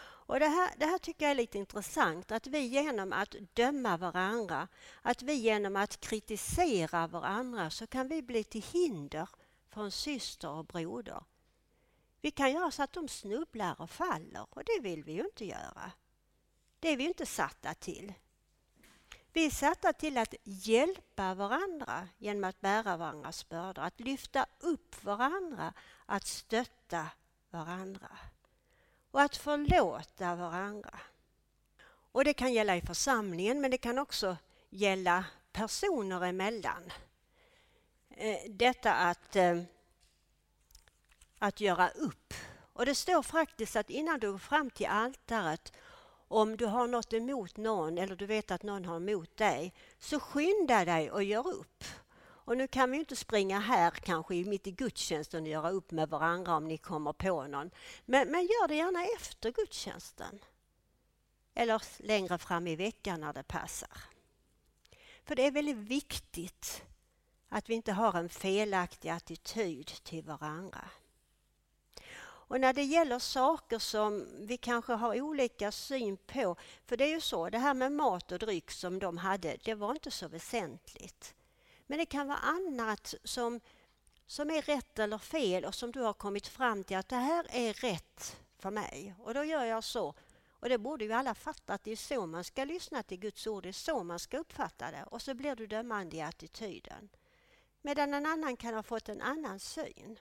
Och 0.00 0.40
det, 0.40 0.48
här, 0.48 0.70
det 0.78 0.86
här 0.86 0.98
tycker 0.98 1.24
jag 1.24 1.30
är 1.30 1.34
lite 1.34 1.58
intressant, 1.58 2.32
att 2.32 2.46
vi 2.46 2.58
genom 2.58 3.12
att 3.12 3.34
döma 3.52 3.96
varandra, 3.96 4.68
att 5.02 5.22
vi 5.22 5.34
genom 5.34 5.76
att 5.76 6.00
kritisera 6.00 7.06
varandra 7.06 7.70
så 7.70 7.86
kan 7.86 8.08
vi 8.08 8.22
bli 8.22 8.44
till 8.44 8.64
hinder 8.72 9.28
för 9.68 9.84
en 9.84 9.90
syster 9.90 10.50
och 10.50 10.64
broder. 10.64 11.22
Vi 12.22 12.30
kan 12.30 12.52
göra 12.52 12.70
så 12.70 12.82
att 12.82 12.92
de 12.92 13.08
snubblar 13.08 13.80
och 13.80 13.90
faller 13.90 14.46
och 14.50 14.64
det 14.64 14.80
vill 14.80 15.04
vi 15.04 15.12
ju 15.12 15.24
inte 15.24 15.44
göra. 15.44 15.92
Det 16.80 16.88
är 16.88 16.96
vi 16.96 17.04
inte 17.04 17.26
satta 17.26 17.74
till. 17.74 18.12
Vi 19.32 19.46
är 19.46 19.50
satta 19.50 19.92
till 19.92 20.18
att 20.18 20.34
hjälpa 20.44 21.34
varandra 21.34 22.08
genom 22.18 22.44
att 22.44 22.60
bära 22.60 22.96
varandras 22.96 23.48
bördor, 23.48 23.82
att 23.82 24.00
lyfta 24.00 24.46
upp 24.60 25.04
varandra, 25.04 25.72
att 26.06 26.26
stötta 26.26 27.06
varandra 27.50 28.18
och 29.10 29.20
att 29.20 29.36
förlåta 29.36 30.34
varandra. 30.34 31.00
Och 32.12 32.24
det 32.24 32.34
kan 32.34 32.52
gälla 32.52 32.76
i 32.76 32.80
församlingen 32.80 33.60
men 33.60 33.70
det 33.70 33.78
kan 33.78 33.98
också 33.98 34.36
gälla 34.70 35.24
personer 35.52 36.24
emellan. 36.24 36.92
Eh, 38.10 38.50
detta 38.50 38.94
att, 38.94 39.36
eh, 39.36 39.62
att 41.42 41.60
göra 41.60 41.88
upp. 41.88 42.34
Och 42.72 42.86
det 42.86 42.94
står 42.94 43.22
faktiskt 43.22 43.76
att 43.76 43.90
innan 43.90 44.20
du 44.20 44.30
går 44.30 44.38
fram 44.38 44.70
till 44.70 44.86
altaret 44.86 45.72
om 46.28 46.56
du 46.56 46.66
har 46.66 46.86
något 46.86 47.12
emot 47.12 47.56
någon 47.56 47.98
eller 47.98 48.16
du 48.16 48.26
vet 48.26 48.50
att 48.50 48.62
någon 48.62 48.84
har 48.84 48.96
emot 48.96 49.36
dig 49.36 49.74
så 49.98 50.20
skynda 50.20 50.84
dig 50.84 51.10
och 51.10 51.24
gör 51.24 51.48
upp. 51.48 51.84
Och 52.20 52.56
nu 52.56 52.68
kan 52.68 52.90
vi 52.90 52.98
inte 52.98 53.16
springa 53.16 53.60
här 53.60 53.90
kanske 53.90 54.34
mitt 54.34 54.66
i 54.66 54.70
gudstjänsten 54.70 55.42
och 55.42 55.48
göra 55.48 55.70
upp 55.70 55.90
med 55.90 56.08
varandra 56.08 56.56
om 56.56 56.68
ni 56.68 56.78
kommer 56.78 57.12
på 57.12 57.46
någon. 57.46 57.70
Men, 58.04 58.28
men 58.28 58.42
gör 58.42 58.68
det 58.68 58.74
gärna 58.74 59.04
efter 59.16 59.52
gudstjänsten. 59.52 60.38
Eller 61.54 61.82
längre 61.98 62.38
fram 62.38 62.66
i 62.66 62.76
veckan 62.76 63.20
när 63.20 63.32
det 63.32 63.42
passar. 63.42 63.98
För 65.24 65.34
det 65.34 65.46
är 65.46 65.50
väldigt 65.50 65.76
viktigt 65.76 66.82
att 67.48 67.68
vi 67.68 67.74
inte 67.74 67.92
har 67.92 68.14
en 68.14 68.28
felaktig 68.28 69.08
attityd 69.08 69.86
till 69.86 70.24
varandra. 70.24 70.88
Och 72.52 72.60
när 72.60 72.72
det 72.72 72.82
gäller 72.82 73.18
saker 73.18 73.78
som 73.78 74.26
vi 74.38 74.56
kanske 74.56 74.92
har 74.92 75.20
olika 75.20 75.72
syn 75.72 76.16
på, 76.16 76.56
för 76.86 76.96
det 76.96 77.04
är 77.04 77.08
ju 77.08 77.20
så, 77.20 77.50
det 77.50 77.58
här 77.58 77.74
med 77.74 77.92
mat 77.92 78.32
och 78.32 78.38
dryck 78.38 78.70
som 78.70 78.98
de 78.98 79.18
hade, 79.18 79.56
det 79.64 79.74
var 79.74 79.92
inte 79.92 80.10
så 80.10 80.28
väsentligt. 80.28 81.34
Men 81.86 81.98
det 81.98 82.06
kan 82.06 82.28
vara 82.28 82.38
annat 82.38 83.14
som, 83.24 83.60
som 84.26 84.50
är 84.50 84.62
rätt 84.62 84.98
eller 84.98 85.18
fel 85.18 85.64
och 85.64 85.74
som 85.74 85.92
du 85.92 86.00
har 86.00 86.12
kommit 86.12 86.46
fram 86.46 86.84
till 86.84 86.96
att 86.96 87.08
det 87.08 87.16
här 87.16 87.46
är 87.50 87.72
rätt 87.72 88.36
för 88.58 88.70
mig 88.70 89.14
och 89.18 89.34
då 89.34 89.44
gör 89.44 89.64
jag 89.64 89.84
så. 89.84 90.14
Och 90.50 90.68
det 90.68 90.78
borde 90.78 91.04
ju 91.04 91.12
alla 91.12 91.34
fatta 91.34 91.74
att 91.74 91.84
det 91.84 91.92
är 91.92 91.96
så 91.96 92.26
man 92.26 92.44
ska 92.44 92.64
lyssna 92.64 93.02
till 93.02 93.18
Guds 93.18 93.46
ord, 93.46 93.62
det 93.62 93.68
är 93.68 93.72
så 93.72 94.04
man 94.04 94.18
ska 94.18 94.38
uppfatta 94.38 94.90
det 94.90 95.04
och 95.10 95.22
så 95.22 95.34
blir 95.34 95.56
du 95.56 95.66
dömande 95.66 96.16
i 96.16 96.20
attityden. 96.20 97.08
Medan 97.82 98.14
en 98.14 98.26
annan 98.26 98.56
kan 98.56 98.74
ha 98.74 98.82
fått 98.82 99.08
en 99.08 99.22
annan 99.22 99.60
syn. 99.60 100.18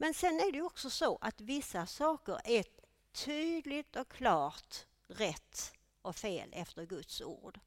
Men 0.00 0.14
sen 0.14 0.40
är 0.40 0.52
det 0.52 0.62
också 0.62 0.90
så 0.90 1.18
att 1.20 1.40
vissa 1.40 1.86
saker 1.86 2.40
är 2.44 2.64
tydligt 3.12 3.96
och 3.96 4.08
klart 4.08 4.86
rätt 5.08 5.72
och 6.02 6.16
fel 6.16 6.52
efter 6.52 6.86
Guds 6.86 7.20
ord. 7.20 7.60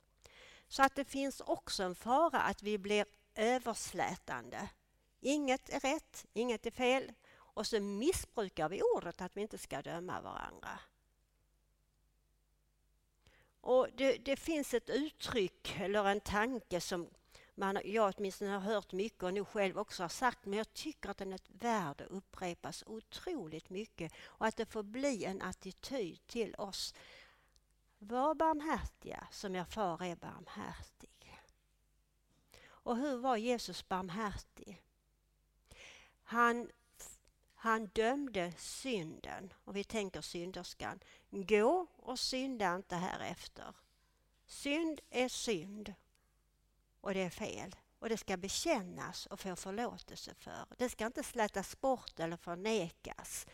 Så 0.68 0.84
att 0.84 0.96
det 0.96 1.06
finns 1.06 1.42
också 1.42 1.84
en 1.84 1.96
fara 1.96 2.42
att 2.42 2.64
vi 2.64 2.78
blir 2.78 3.06
överslätande. 3.36 4.70
Inget 5.20 5.70
är 5.70 5.80
rätt, 5.80 6.26
inget 6.34 6.66
är 6.66 6.72
fel. 6.72 7.14
Och 7.36 7.68
så 7.68 7.80
missbrukar 7.80 8.70
vi 8.70 8.82
ordet 8.82 9.22
att 9.22 9.38
vi 9.38 9.42
inte 9.42 9.58
ska 9.58 9.82
döma 9.82 10.22
varandra. 10.22 10.80
Och 13.62 13.88
det, 13.94 14.18
det 14.18 14.36
finns 14.36 14.74
ett 14.74 14.90
uttryck 14.90 15.76
eller 15.80 16.06
en 16.06 16.22
tanke 16.22 16.82
som 16.82 17.10
man, 17.56 17.80
jag 17.86 18.14
åtminstone 18.18 18.52
har 18.52 18.60
hört 18.60 18.92
mycket 18.94 19.24
och 19.24 19.34
nu 19.34 19.46
själv 19.46 19.78
också 19.78 20.04
har 20.04 20.10
sagt, 20.10 20.46
men 20.46 20.58
jag 20.58 20.74
tycker 20.74 21.10
att 21.10 21.18
den 21.18 21.34
är 21.34 21.40
värd 21.48 22.02
att 22.02 22.08
upprepas 22.08 22.84
otroligt 22.88 23.70
mycket 23.70 24.14
och 24.24 24.46
att 24.46 24.58
det 24.58 24.66
får 24.66 24.84
bli 24.84 25.26
en 25.26 25.42
attityd 25.42 26.28
till 26.28 26.56
oss 26.56 26.94
var 28.04 28.36
barmhärtiga 28.36 29.28
som 29.32 29.56
er 29.56 29.64
far 29.64 30.04
är 30.04 30.16
barmhärtig. 30.16 31.42
Och 32.84 32.98
hur 32.98 33.18
var 33.18 33.38
Jesus 33.38 33.88
barmhärtig? 33.88 34.82
Han, 36.24 36.70
han 37.56 37.86
dömde 37.88 38.54
synden, 38.58 39.54
och 39.64 39.76
vi 39.76 39.84
tänker 39.84 40.22
synderskan. 40.22 41.00
Gå 41.30 41.88
och 41.96 42.20
synda 42.20 42.76
inte 42.76 42.96
härefter. 42.96 43.76
Synd 44.46 45.02
är 45.10 45.30
synd 45.30 45.94
och 47.02 47.14
det 47.14 47.22
är 47.22 47.30
fel 47.30 47.76
och 48.00 48.10
det 48.10 48.18
ska 48.18 48.38
bekännas 48.38 49.26
och 49.26 49.40
få 49.40 49.56
förlåtelse 49.56 50.34
för. 50.40 50.66
Det 50.78 50.90
ska 50.90 51.06
inte 51.06 51.24
slätas 51.24 51.82
bort 51.82 52.20
eller 52.20 52.38
förnekas 52.38 53.46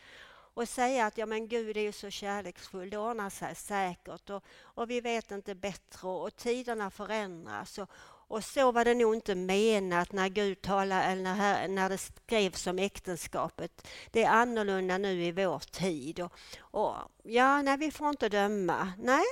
och 0.58 0.68
säga 0.68 1.06
att 1.06 1.18
ja 1.18 1.26
men 1.26 1.48
Gud 1.48 1.76
är 1.76 1.80
ju 1.80 1.92
så 1.92 2.10
kärleksfull, 2.10 2.90
det 2.90 2.98
ordnar 2.98 3.30
sig 3.30 3.54
säkert 3.54 4.30
och, 4.30 4.44
och 4.60 4.90
vi 4.90 5.00
vet 5.00 5.30
inte 5.30 5.54
bättre 5.54 6.08
och, 6.08 6.36
tiderna 6.36 6.90
förändras. 6.90 7.78
Och, 7.78 7.90
och 8.30 8.44
så 8.44 8.72
var 8.72 8.84
det 8.84 8.94
nog 8.94 9.14
inte 9.14 9.34
menat 9.34 10.12
när 10.12 10.28
Gud 10.28 10.62
talade, 10.62 11.02
eller 11.02 11.22
när, 11.22 11.68
när 11.68 11.88
det 11.88 11.98
skrevs 11.98 12.66
om 12.66 12.78
äktenskapet. 12.78 13.88
Det 14.10 14.24
är 14.24 14.30
annorlunda 14.30 14.98
nu 14.98 15.24
i 15.24 15.32
vår 15.32 15.58
tid. 15.58 16.20
Och, 16.20 16.32
och, 16.58 16.96
ja, 17.22 17.62
nej, 17.62 17.76
vi 17.76 17.90
får 17.90 18.08
inte 18.08 18.28
döma. 18.28 18.92
Nej, 18.98 19.24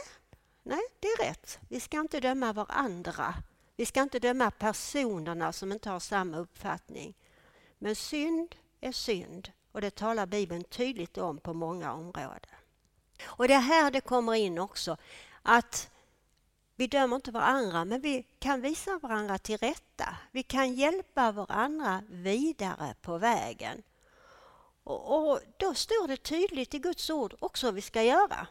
nej, 0.63 0.83
det 1.01 1.09
är 1.09 1.29
rätt. 1.29 1.59
Vi 1.69 1.81
ska 1.81 2.01
inte 2.01 2.21
döma 2.21 2.53
varandra. 2.53 3.35
Vi 3.76 3.87
ska 3.87 4.02
inte 4.02 4.18
döma 4.18 4.50
personerna 4.50 5.52
som 5.52 5.73
inte 5.73 5.90
har 5.90 6.00
samma 6.00 6.38
uppfattning. 6.38 7.14
Men 7.78 7.97
synd 7.97 8.56
är 8.80 8.92
synd 8.92 9.52
och 9.73 9.80
det 9.80 9.90
talar 9.90 10.26
Bibeln 10.26 10.64
tydligt 10.64 11.18
om 11.18 11.38
på 11.38 11.54
många 11.54 11.92
områden. 11.92 12.56
Och 13.25 13.49
det 13.49 13.54
är 13.54 13.61
här 13.61 13.90
det 13.90 14.00
kommer 14.00 14.35
in 14.35 14.59
också 14.59 14.97
att 15.42 15.90
vi 16.76 16.87
dömer 16.87 17.16
inte 17.16 17.30
varandra 17.30 17.85
men 17.85 18.00
vi 18.00 18.26
kan 18.38 18.61
visa 18.61 18.99
varandra 18.99 19.38
till 19.38 19.59
rätta. 19.59 20.16
Vi 20.30 20.42
kan 20.42 20.75
hjälpa 20.75 21.33
varandra 21.33 22.02
vidare 22.09 22.95
på 23.02 23.18
vägen. 23.18 23.83
Och, 24.85 25.30
och 25.30 25.40
då 25.56 25.75
står 25.75 26.09
det 26.09 26.16
tydligt 26.16 26.75
i 26.75 26.78
Guds 26.78 27.11
ord 27.11 27.35
också 27.38 27.66
vad 27.66 27.75
vi 27.75 27.83
ska 27.83 28.02
göra. 28.02 28.47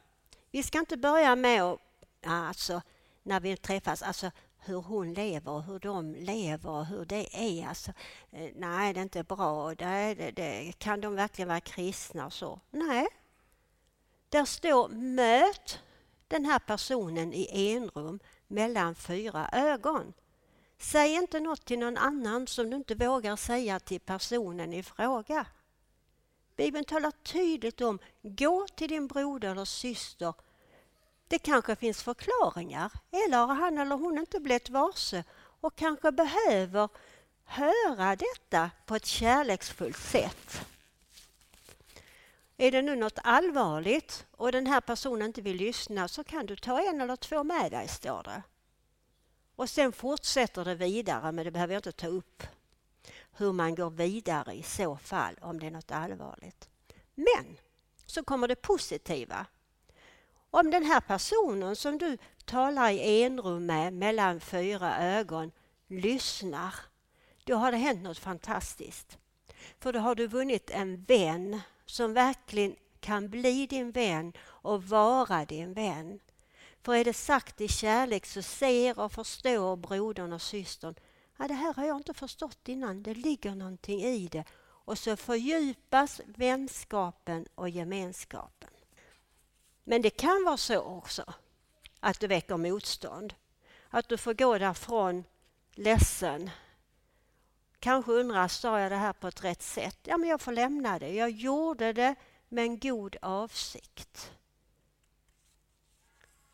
Vi 0.51 0.63
ska 0.63 0.79
inte 0.79 0.97
börja 0.97 1.35
med 1.35 1.63
att, 1.63 1.79
alltså, 2.25 2.81
när 3.23 3.39
vi 3.39 3.57
träffas, 3.57 4.01
alltså 4.01 4.31
hur 4.65 4.81
hon 4.81 5.13
lever 5.13 5.51
och 5.51 5.63
hur 5.63 5.79
de 5.79 6.15
lever 6.15 6.69
och 6.69 6.85
hur 6.85 7.05
det 7.05 7.27
är. 7.33 7.67
Alltså, 7.67 7.91
eh, 8.31 8.51
nej, 8.55 8.93
det 8.93 8.99
är 8.99 9.03
inte 9.03 9.23
bra. 9.23 9.75
Det, 9.75 10.15
det, 10.15 10.31
det, 10.31 10.73
kan 10.77 11.01
de 11.01 11.15
verkligen 11.15 11.47
vara 11.47 11.59
kristna 11.61 12.25
och 12.25 12.33
så? 12.33 12.59
Nej. 12.71 13.07
Där 14.29 14.45
står 14.45 14.89
möt 14.89 15.79
den 16.27 16.45
här 16.45 16.59
personen 16.59 17.33
i 17.33 17.73
enrum 17.73 18.19
mellan 18.47 18.95
fyra 18.95 19.49
ögon. 19.53 20.13
Säg 20.77 21.13
inte 21.13 21.39
något 21.39 21.65
till 21.65 21.79
någon 21.79 21.97
annan 21.97 22.47
som 22.47 22.69
du 22.69 22.75
inte 22.75 22.95
vågar 22.95 23.35
säga 23.35 23.79
till 23.79 23.99
personen 23.99 24.73
i 24.73 24.83
fråga. 24.83 25.45
Bibeln 26.55 26.85
talar 26.85 27.11
tydligt 27.11 27.81
om, 27.81 27.99
gå 28.21 28.67
till 28.75 28.89
din 28.89 29.07
broder 29.07 29.51
eller 29.51 29.65
syster. 29.65 30.33
Det 31.35 31.39
kanske 31.39 31.75
finns 31.75 32.03
förklaringar, 32.03 32.91
eller 33.11 33.37
har 33.37 33.55
han 33.55 33.77
eller 33.77 33.95
hon 33.95 34.17
inte 34.17 34.39
blivit 34.39 34.69
varse 34.69 35.23
och 35.61 35.75
kanske 35.75 36.11
behöver 36.11 36.89
höra 37.43 38.15
detta 38.15 38.71
på 38.85 38.95
ett 38.95 39.05
kärleksfullt 39.05 39.97
sätt. 39.97 40.65
Är 42.57 42.71
det 42.71 42.81
nu 42.81 42.95
något 42.95 43.19
allvarligt 43.23 44.25
och 44.31 44.51
den 44.51 44.67
här 44.67 44.81
personen 44.81 45.27
inte 45.27 45.41
vill 45.41 45.57
lyssna 45.57 46.07
så 46.07 46.23
kan 46.23 46.45
du 46.45 46.55
ta 46.55 46.81
en 46.81 47.01
eller 47.01 47.15
två 47.15 47.43
med 47.43 47.71
dig, 47.71 47.87
står 47.87 48.23
det. 48.23 48.41
Och 49.55 49.69
sen 49.69 49.91
fortsätter 49.91 50.65
det 50.65 50.75
vidare, 50.75 51.31
men 51.31 51.45
det 51.45 51.51
behöver 51.51 51.73
jag 51.73 51.79
inte 51.79 51.91
ta 51.91 52.07
upp 52.07 52.43
hur 53.31 53.51
man 53.51 53.75
går 53.75 53.89
vidare 53.89 54.53
i 54.53 54.63
så 54.63 54.97
fall 54.97 55.35
om 55.41 55.59
det 55.59 55.67
är 55.67 55.71
något 55.71 55.91
allvarligt. 55.91 56.69
Men 57.15 57.57
så 58.05 58.23
kommer 58.23 58.47
det 58.47 58.55
positiva. 58.55 59.45
Om 60.55 60.71
den 60.71 60.83
här 60.83 61.01
personen 61.01 61.75
som 61.75 61.97
du 61.97 62.17
talar 62.45 62.89
i 62.89 63.23
enrum 63.23 63.65
med 63.65 63.93
mellan 63.93 64.39
fyra 64.39 64.97
ögon 64.97 65.51
lyssnar, 65.87 66.75
då 67.43 67.55
har 67.55 67.71
det 67.71 67.77
hänt 67.77 68.03
något 68.03 68.19
fantastiskt. 68.19 69.17
För 69.79 69.93
då 69.93 69.99
har 69.99 70.15
du 70.15 70.27
vunnit 70.27 70.69
en 70.69 71.03
vän 71.03 71.61
som 71.85 72.13
verkligen 72.13 72.75
kan 72.99 73.29
bli 73.29 73.67
din 73.67 73.91
vän 73.91 74.33
och 74.43 74.83
vara 74.83 75.45
din 75.45 75.73
vän. 75.73 76.19
För 76.83 76.95
är 76.95 77.05
det 77.05 77.13
sagt 77.13 77.61
i 77.61 77.67
kärlek 77.67 78.25
så 78.25 78.41
ser 78.41 78.99
och 78.99 79.11
förstår 79.11 79.75
brodern 79.75 80.33
och 80.33 80.41
systern 80.41 80.95
ja, 81.37 81.47
det 81.47 81.53
här 81.53 81.73
har 81.73 81.85
jag 81.85 81.97
inte 81.97 82.13
förstått 82.13 82.67
innan, 82.67 83.03
det 83.03 83.13
ligger 83.13 83.55
någonting 83.55 84.01
i 84.01 84.27
det. 84.27 84.43
Och 84.85 84.97
så 84.97 85.15
fördjupas 85.15 86.21
vänskapen 86.25 87.45
och 87.55 87.69
gemenskapen. 87.69 88.69
Men 89.87 90.01
det 90.01 90.09
kan 90.09 90.43
vara 90.45 90.57
så 90.57 90.81
också 90.81 91.33
att 91.99 92.19
det 92.19 92.27
väcker 92.27 92.57
motstånd. 92.57 93.33
Att 93.89 94.09
du 94.09 94.17
får 94.17 94.33
gå 94.33 94.57
därifrån 94.57 95.23
ledsen. 95.73 96.49
Kanske 97.79 98.11
undrar, 98.11 98.47
sa 98.47 98.79
jag 98.79 98.91
det 98.91 98.95
här 98.95 99.13
på 99.13 99.27
ett 99.27 99.43
rätt 99.43 99.61
sätt? 99.61 99.99
Ja, 100.03 100.17
men 100.17 100.29
jag 100.29 100.41
får 100.41 100.51
lämna 100.51 100.99
det. 100.99 101.13
Jag 101.13 101.29
gjorde 101.29 101.93
det 101.93 102.15
med 102.49 102.63
en 102.63 102.79
god 102.79 103.15
avsikt. 103.21 104.31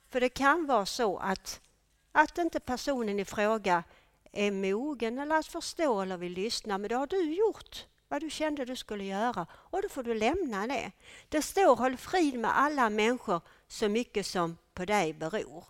För 0.10 0.22
det 0.22 0.30
kan 0.30 0.66
vara 0.66 0.86
så 0.86 1.18
att, 1.18 1.62
att 2.12 2.38
inte 2.38 2.60
personen 2.60 3.20
i 3.20 3.26
fråga 3.26 3.84
är 4.32 4.52
mogen 4.52 5.20
eller 5.20 5.36
att 5.36 5.48
förstå 5.48 6.02
eller 6.02 6.18
vill 6.18 6.34
lyssna. 6.34 6.78
Men 6.78 6.90
det 6.90 6.96
har 6.96 7.08
du 7.08 7.34
gjort 7.34 7.86
vad 8.12 8.22
du 8.22 8.30
kände 8.30 8.66
du 8.66 8.76
skulle 8.76 9.04
göra 9.04 9.48
och 9.54 9.82
då 9.82 9.90
får 9.90 10.04
du 10.04 10.14
lämna 10.14 10.68
det. 10.68 10.92
Det 11.30 11.42
står 11.42 11.76
håll 11.76 11.98
frid 11.98 12.40
med 12.40 12.60
alla 12.60 12.90
människor 12.90 13.42
så 13.68 13.90
mycket 13.90 14.26
som 14.26 14.58
på 14.74 14.86
dig 14.86 15.14
beror. 15.14 15.66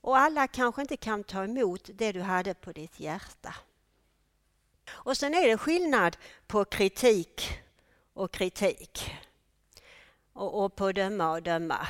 Och 0.00 0.18
alla 0.18 0.46
kanske 0.46 0.82
inte 0.82 0.96
kan 0.96 1.24
ta 1.24 1.44
emot 1.44 1.90
det 1.94 2.12
du 2.12 2.20
hade 2.20 2.54
på 2.54 2.72
ditt 2.72 3.00
hjärta. 3.00 3.54
Och 4.90 5.16
sen 5.16 5.34
är 5.34 5.48
det 5.48 5.58
skillnad 5.58 6.16
på 6.46 6.64
kritik 6.64 7.60
och 8.12 8.30
kritik. 8.30 9.14
Och, 10.32 10.64
och 10.64 10.76
på 10.76 10.92
döma 10.92 11.32
och 11.32 11.42
döma. 11.42 11.86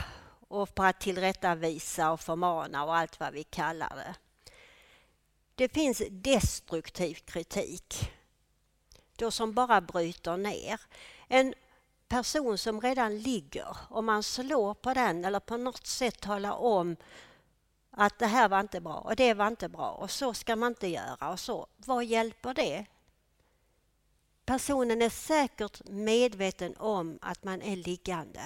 Och 0.48 0.74
på 0.74 0.82
att 0.82 1.00
tillrättavisa 1.00 2.10
och 2.12 2.20
förmana 2.20 2.84
och 2.84 2.96
allt 2.96 3.20
vad 3.20 3.32
vi 3.32 3.44
kallar 3.44 3.96
det. 3.96 4.14
Det 5.54 5.68
finns 5.68 6.02
destruktiv 6.10 7.14
kritik. 7.14 8.12
Då 9.18 9.30
som 9.30 9.52
bara 9.52 9.80
bryter 9.80 10.36
ner. 10.36 10.80
En 11.28 11.54
person 12.08 12.58
som 12.58 12.80
redan 12.80 13.18
ligger, 13.18 13.76
om 13.90 14.06
man 14.06 14.22
slår 14.22 14.74
på 14.74 14.94
den 14.94 15.24
eller 15.24 15.40
på 15.40 15.56
något 15.56 15.86
sätt 15.86 16.20
talar 16.20 16.52
om 16.52 16.96
att 17.90 18.18
det 18.18 18.26
här 18.26 18.48
var 18.48 18.60
inte 18.60 18.80
bra 18.80 18.94
och 18.94 19.16
det 19.16 19.34
var 19.34 19.46
inte 19.46 19.68
bra 19.68 19.90
och 19.90 20.10
så 20.10 20.34
ska 20.34 20.56
man 20.56 20.72
inte 20.72 20.88
göra 20.88 21.30
och 21.30 21.40
så. 21.40 21.66
Vad 21.76 22.04
hjälper 22.04 22.54
det? 22.54 22.86
Personen 24.44 25.02
är 25.02 25.10
säkert 25.10 25.88
medveten 25.88 26.76
om 26.76 27.18
att 27.22 27.44
man 27.44 27.62
är 27.62 27.76
liggande. 27.76 28.40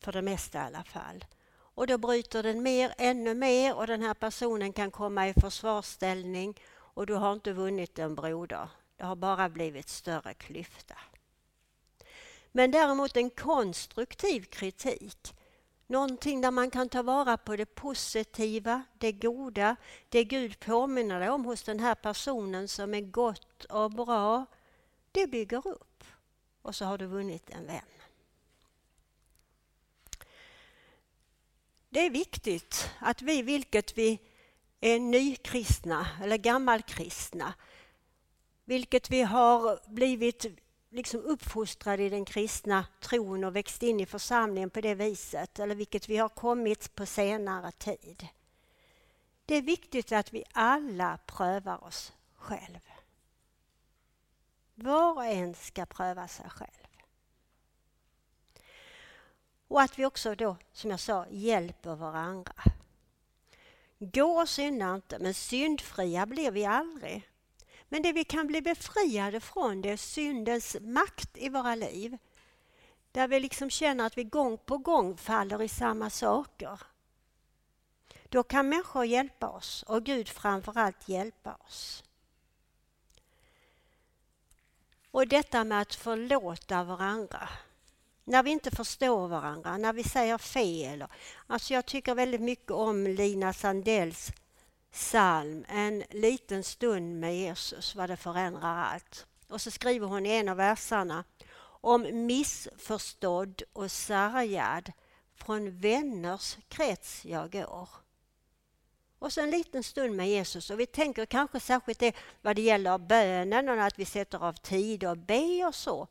För 0.00 0.12
det 0.12 0.22
mesta 0.22 0.58
i 0.58 0.60
alla 0.62 0.84
fall. 0.84 1.24
Och 1.50 1.86
då 1.86 1.98
bryter 1.98 2.42
den 2.42 2.62
mer, 2.62 2.94
ännu 2.98 3.34
mer 3.34 3.76
och 3.76 3.86
den 3.86 4.02
här 4.02 4.14
personen 4.14 4.72
kan 4.72 4.90
komma 4.90 5.28
i 5.28 5.34
försvarsställning 5.34 6.60
och 6.98 7.06
du 7.06 7.14
har 7.14 7.32
inte 7.32 7.52
vunnit 7.52 7.98
en 7.98 8.14
broder. 8.14 8.68
Det 8.96 9.04
har 9.04 9.16
bara 9.16 9.48
blivit 9.48 9.88
större 9.88 10.34
klyfta. 10.34 10.94
Men 12.52 12.70
däremot 12.70 13.16
en 13.16 13.30
konstruktiv 13.30 14.42
kritik. 14.42 15.34
Någonting 15.86 16.40
där 16.40 16.50
man 16.50 16.70
kan 16.70 16.88
ta 16.88 17.02
vara 17.02 17.36
på 17.36 17.56
det 17.56 17.74
positiva, 17.74 18.82
det 18.98 19.12
goda, 19.12 19.76
det 20.08 20.24
Gud 20.24 20.60
påminner 20.60 21.20
dig 21.20 21.28
om 21.30 21.44
hos 21.44 21.62
den 21.62 21.80
här 21.80 21.94
personen 21.94 22.68
som 22.68 22.94
är 22.94 23.00
gott 23.00 23.64
och 23.64 23.90
bra. 23.90 24.46
Det 25.12 25.26
bygger 25.26 25.68
upp. 25.68 26.04
Och 26.62 26.74
så 26.74 26.84
har 26.84 26.98
du 26.98 27.06
vunnit 27.06 27.50
en 27.50 27.66
vän. 27.66 27.80
Det 31.88 32.06
är 32.06 32.10
viktigt 32.10 32.90
att 33.00 33.22
vi, 33.22 33.42
vilket 33.42 33.98
vi 33.98 34.27
är 34.80 34.98
nykristna 34.98 36.08
eller 36.22 36.36
gammalkristna, 36.36 37.54
vilket 38.64 39.10
vi 39.10 39.22
har 39.22 39.80
blivit 39.86 40.46
liksom 40.90 41.20
uppfostrade 41.20 42.02
i 42.02 42.08
den 42.08 42.24
kristna 42.24 42.86
tron 43.00 43.44
och 43.44 43.56
växt 43.56 43.82
in 43.82 44.00
i 44.00 44.06
församlingen 44.06 44.70
på 44.70 44.80
det 44.80 44.94
viset, 44.94 45.58
eller 45.58 45.74
vilket 45.74 46.08
vi 46.08 46.16
har 46.16 46.28
kommit 46.28 46.94
på 46.94 47.06
senare 47.06 47.72
tid. 47.72 48.26
Det 49.44 49.54
är 49.54 49.62
viktigt 49.62 50.12
att 50.12 50.32
vi 50.32 50.44
alla 50.52 51.18
prövar 51.26 51.84
oss 51.84 52.12
själv. 52.34 52.80
Var 54.74 55.12
och 55.12 55.24
en 55.24 55.54
ska 55.54 55.86
pröva 55.86 56.28
sig 56.28 56.50
själv. 56.50 56.70
Och 59.68 59.82
att 59.82 59.98
vi 59.98 60.06
också 60.06 60.34
då, 60.34 60.56
som 60.72 60.90
jag 60.90 61.00
sa, 61.00 61.26
hjälper 61.30 61.94
varandra. 61.94 62.52
Gå 63.98 64.40
och 64.40 64.48
synda 64.48 64.94
inte, 64.94 65.18
men 65.18 65.34
syndfria 65.34 66.26
blir 66.26 66.50
vi 66.50 66.64
aldrig. 66.64 67.28
Men 67.88 68.02
det 68.02 68.12
vi 68.12 68.24
kan 68.24 68.46
bli 68.46 68.62
befriade 68.62 69.40
från 69.40 69.82
det 69.82 69.90
är 69.90 69.96
syndens 69.96 70.76
makt 70.80 71.36
i 71.36 71.48
våra 71.48 71.74
liv. 71.74 72.18
Där 73.12 73.28
vi 73.28 73.40
liksom 73.40 73.70
känner 73.70 74.06
att 74.06 74.18
vi 74.18 74.24
gång 74.24 74.58
på 74.58 74.78
gång 74.78 75.16
faller 75.16 75.62
i 75.62 75.68
samma 75.68 76.10
saker. 76.10 76.80
Då 78.28 78.42
kan 78.42 78.68
människor 78.68 79.04
hjälpa 79.04 79.48
oss 79.48 79.82
och 79.82 80.04
Gud 80.04 80.28
framförallt 80.28 81.08
hjälpa 81.08 81.54
oss. 81.54 82.04
Och 85.10 85.28
detta 85.28 85.64
med 85.64 85.80
att 85.80 85.94
förlåta 85.94 86.84
varandra 86.84 87.48
när 88.28 88.42
vi 88.42 88.50
inte 88.50 88.70
förstår 88.70 89.28
varandra, 89.28 89.76
när 89.76 89.92
vi 89.92 90.04
säger 90.04 90.38
fel. 90.38 91.04
Alltså 91.46 91.74
jag 91.74 91.86
tycker 91.86 92.14
väldigt 92.14 92.40
mycket 92.40 92.70
om 92.70 93.06
Lina 93.06 93.52
Sandells 93.52 94.32
psalm 94.92 95.64
En 95.68 96.04
liten 96.10 96.64
stund 96.64 97.20
med 97.20 97.36
Jesus, 97.36 97.94
vad 97.94 98.10
det 98.10 98.16
förändrar 98.16 98.76
allt. 98.76 99.26
Och 99.48 99.60
så 99.60 99.70
skriver 99.70 100.06
hon 100.06 100.26
i 100.26 100.30
en 100.30 100.48
av 100.48 100.56
verserna 100.56 101.24
om 101.80 102.26
missförstådd 102.26 103.62
och 103.72 103.90
sargad 103.90 104.92
från 105.34 105.78
vänners 105.78 106.56
krets 106.68 107.24
jag 107.24 107.52
går. 107.52 107.88
Och 109.18 109.32
så 109.32 109.40
en 109.40 109.50
liten 109.50 109.82
stund 109.82 110.16
med 110.16 110.28
Jesus 110.28 110.70
och 110.70 110.80
vi 110.80 110.86
tänker 110.86 111.26
kanske 111.26 111.60
särskilt 111.60 111.98
det 111.98 112.16
vad 112.42 112.56
det 112.56 112.62
gäller 112.62 112.98
bönen 112.98 113.68
och 113.68 113.82
att 113.82 113.98
vi 113.98 114.04
sätter 114.04 114.44
av 114.44 114.52
tid 114.52 115.04
och 115.04 115.16
ber 115.16 115.66
och 115.66 115.74
så. 115.74 116.08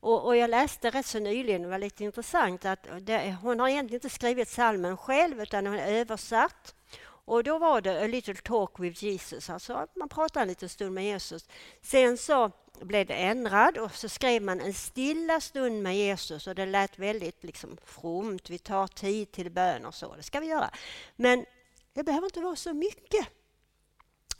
Och, 0.00 0.26
och, 0.26 0.36
jag 0.36 0.50
läste 0.50 0.90
rätt 0.90 1.06
så 1.06 1.18
nyligen, 1.18 1.62
det 1.62 1.68
var 1.68 1.78
lite 1.78 2.04
intressant, 2.04 2.64
att 2.64 2.86
det, 3.00 3.36
hon 3.42 3.60
har 3.60 3.68
egentligen 3.68 3.96
inte 3.96 4.14
skrivit 4.14 4.48
salmen 4.48 4.96
själv 4.96 5.42
utan 5.42 5.66
hon 5.66 5.78
har 5.78 5.86
översatt. 5.86 6.74
Och 7.04 7.44
då 7.44 7.58
var 7.58 7.80
det 7.80 8.04
A 8.04 8.06
little 8.06 8.34
talk 8.34 8.80
with 8.80 9.04
Jesus, 9.04 9.50
alltså 9.50 9.72
att 9.72 9.96
man 9.96 10.08
pratar 10.08 10.42
en 10.42 10.48
liten 10.48 10.68
stund 10.68 10.94
med 10.94 11.04
Jesus. 11.04 11.48
Sen 11.82 12.18
så 12.18 12.50
blev 12.80 13.06
det 13.06 13.14
ändrad 13.14 13.78
och 13.78 13.94
så 13.94 14.08
skrev 14.08 14.42
man 14.42 14.60
en 14.60 14.74
stilla 14.74 15.40
stund 15.40 15.82
med 15.82 15.96
Jesus 15.96 16.46
och 16.46 16.54
det 16.54 16.66
lät 16.66 16.98
väldigt 16.98 17.44
liksom 17.44 17.76
fromt. 17.84 18.50
Vi 18.50 18.58
tar 18.58 18.86
tid 18.86 19.32
till 19.32 19.50
bön 19.50 19.86
och 19.86 19.94
så, 19.94 20.14
det 20.16 20.22
ska 20.22 20.40
vi 20.40 20.46
göra. 20.46 20.70
Men 21.16 21.44
det 21.92 22.02
behöver 22.02 22.26
inte 22.26 22.40
vara 22.40 22.56
så 22.56 22.72
mycket. 22.72 23.28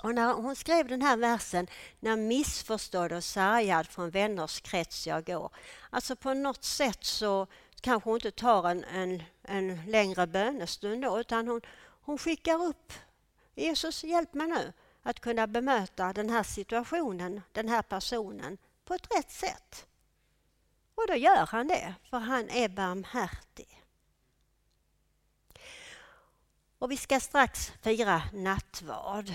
Och 0.02 0.14
när 0.14 0.32
hon 0.32 0.56
skrev 0.56 0.88
den 0.88 1.02
här 1.02 1.16
versen, 1.16 1.66
när 2.00 2.16
missförstådd 2.16 3.12
och 3.12 3.24
sargad 3.24 3.86
från 3.86 4.10
vänners 4.10 4.60
krets 4.60 5.06
jag 5.06 5.24
går. 5.24 5.50
Alltså 5.90 6.16
på 6.16 6.34
något 6.34 6.64
sätt 6.64 7.04
så 7.04 7.46
kanske 7.80 8.10
hon 8.10 8.16
inte 8.16 8.30
tar 8.30 8.70
en, 8.70 8.84
en, 8.84 9.22
en 9.42 9.90
längre 9.90 10.26
bönestund 10.26 11.02
då, 11.02 11.20
utan 11.20 11.48
hon, 11.48 11.60
hon 12.02 12.18
skickar 12.18 12.64
upp 12.64 12.92
Jesus 13.54 14.04
hjälp 14.04 14.34
mig 14.34 14.46
nu 14.46 14.72
att 15.02 15.20
kunna 15.20 15.46
bemöta 15.46 16.12
den 16.12 16.30
här 16.30 16.42
situationen, 16.42 17.42
den 17.52 17.68
här 17.68 17.82
personen 17.82 18.58
på 18.84 18.94
ett 18.94 19.16
rätt 19.16 19.30
sätt. 19.30 19.86
Och 20.94 21.06
då 21.08 21.14
gör 21.14 21.46
han 21.46 21.68
det, 21.68 21.94
för 22.10 22.18
han 22.18 22.50
är 22.50 22.68
barmhärtig. 22.68 23.84
Och 26.78 26.90
vi 26.90 26.96
ska 26.96 27.20
strax 27.20 27.72
fira 27.82 28.22
nattvard. 28.32 29.30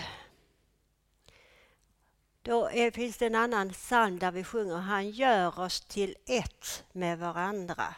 Då 2.45 2.69
är, 2.69 2.91
finns 2.91 3.17
det 3.17 3.25
en 3.25 3.35
annan 3.35 3.69
psalm 3.69 4.19
där 4.19 4.31
vi 4.31 4.43
sjunger 4.43 4.77
Han 4.77 5.09
gör 5.09 5.59
oss 5.59 5.81
till 5.81 6.15
ett 6.25 6.83
med 6.91 7.19
varandra. 7.19 7.95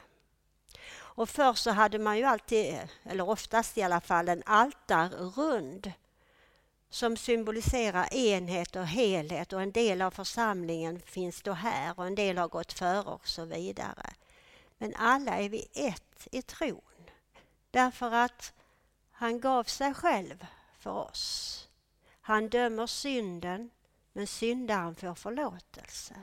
Och 0.98 1.30
förr 1.30 1.54
så 1.54 1.72
hade 1.72 2.00
man 2.00 2.18
ju 2.18 2.24
alltid, 2.24 2.78
eller 3.04 3.30
oftast 3.30 3.78
i 3.78 3.82
alla 3.82 4.02
fall, 4.02 4.30
en 4.30 4.44
altarrund 4.46 5.92
som 6.90 7.18
symboliserar 7.18 8.14
enhet 8.14 8.76
och 8.76 8.88
helhet 8.88 9.54
och 9.54 9.62
en 9.62 9.72
del 9.72 10.02
av 10.02 10.12
församlingen 10.12 11.00
finns 11.00 11.42
då 11.42 11.52
här 11.52 12.00
och 12.00 12.08
en 12.08 12.16
del 12.16 12.38
har 12.38 12.48
gått 12.48 12.74
före 12.74 13.10
och 13.10 13.28
så 13.28 13.46
vidare. 13.46 14.14
Men 14.78 14.96
alla 14.96 15.38
är 15.38 15.50
vi 15.50 15.68
ett 15.74 16.28
i 16.32 16.42
tron. 16.42 16.82
Därför 17.72 18.12
att 18.12 18.54
han 19.12 19.40
gav 19.40 19.64
sig 19.64 19.94
själv 19.94 20.46
för 20.80 20.92
oss. 20.92 21.68
Han 22.22 22.50
dömer 22.50 22.88
synden, 22.88 23.70
men 24.16 24.28
syndaren 24.28 24.96
får 24.96 25.16
förlåtelse. 25.16 26.16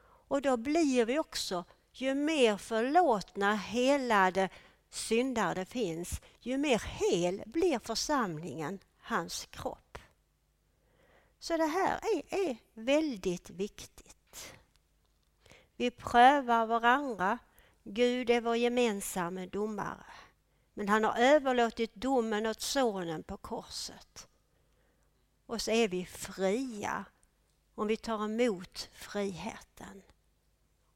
Och 0.00 0.42
då 0.42 0.56
blir 0.56 1.04
vi 1.04 1.18
också, 1.18 1.64
ju 1.92 2.14
mer 2.14 2.56
förlåtna, 2.56 3.54
helade 3.54 4.48
syndare 4.90 5.54
det 5.54 5.64
finns, 5.64 6.20
ju 6.40 6.58
mer 6.58 6.78
hel 6.78 7.42
blir 7.46 7.78
församlingen, 7.78 8.78
hans 8.98 9.46
kropp. 9.50 9.98
Så 11.38 11.56
det 11.56 11.66
här 11.66 12.00
är, 12.02 12.48
är 12.48 12.56
väldigt 12.74 13.50
viktigt. 13.50 14.54
Vi 15.76 15.90
prövar 15.90 16.66
varandra. 16.66 17.38
Gud 17.84 18.30
är 18.30 18.40
vår 18.40 18.56
gemensamma 18.56 19.46
domare. 19.46 20.06
Men 20.74 20.88
han 20.88 21.04
har 21.04 21.16
överlåtit 21.18 21.94
domen 21.94 22.46
åt 22.46 22.60
sonen 22.60 23.22
på 23.22 23.36
korset. 23.36 24.28
Och 25.48 25.62
så 25.62 25.70
är 25.70 25.88
vi 25.88 26.06
fria 26.06 27.04
om 27.74 27.86
vi 27.86 27.96
tar 27.96 28.24
emot 28.24 28.90
friheten. 28.92 30.02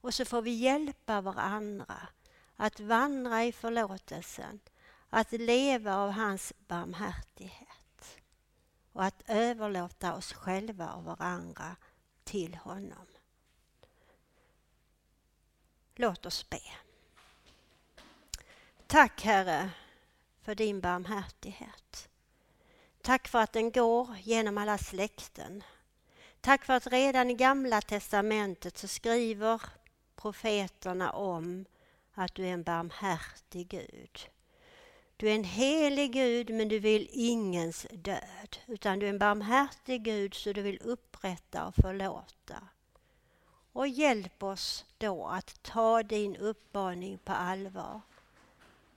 Och 0.01 0.15
så 0.15 0.25
får 0.25 0.43
vi 0.43 0.51
hjälpa 0.51 1.21
varandra 1.21 2.09
att 2.57 2.81
vandra 2.81 3.45
i 3.45 3.53
förlåtelsen, 3.53 4.61
att 5.11 5.33
leva 5.33 5.97
av 5.97 6.11
hans 6.11 6.53
barmhärtighet 6.69 8.21
och 8.93 9.05
att 9.05 9.23
överlåta 9.27 10.15
oss 10.15 10.33
själva 10.33 10.93
och 10.93 11.05
varandra 11.05 11.77
till 12.25 12.55
honom. 12.55 13.07
Låt 15.95 16.27
oss 16.27 16.51
be. 16.51 16.63
Tack 18.87 19.23
Herre 19.23 19.71
för 20.43 20.55
din 20.55 20.81
barmhärtighet. 20.81 22.09
Tack 23.03 23.29
för 23.29 23.39
att 23.39 23.53
den 23.53 23.71
går 23.71 24.17
genom 24.23 24.59
alla 24.59 24.79
släkten. 24.79 25.63
Tack 26.41 26.65
för 26.65 26.73
att 26.73 26.87
redan 26.87 27.31
i 27.31 27.35
Gamla 27.35 27.81
testamentet 27.81 28.79
så 28.79 28.89
skriver 28.89 29.63
profeterna 30.17 31.13
om 31.13 31.65
att 32.15 32.35
du 32.35 32.47
är 32.47 32.53
en 32.53 32.63
barmhärtig 32.63 33.69
Gud. 33.69 34.19
Du 35.17 35.31
är 35.31 35.35
en 35.35 35.45
helig 35.45 36.13
Gud 36.13 36.51
men 36.51 36.69
du 36.69 36.79
vill 36.79 37.09
ingens 37.13 37.87
död. 37.91 38.57
Utan 38.67 38.99
du 38.99 39.07
är 39.07 39.11
en 39.11 39.19
barmhärtig 39.19 40.03
Gud 40.03 40.35
så 40.35 40.53
du 40.53 40.63
vill 40.63 40.81
upprätta 40.83 41.67
och 41.67 41.75
förlåta. 41.75 42.69
Och 43.73 43.89
hjälp 43.89 44.43
oss 44.43 44.85
då 44.99 45.27
att 45.27 45.63
ta 45.63 46.03
din 46.03 46.37
uppmaning 46.37 47.19
på 47.19 47.33
allvar. 47.33 48.01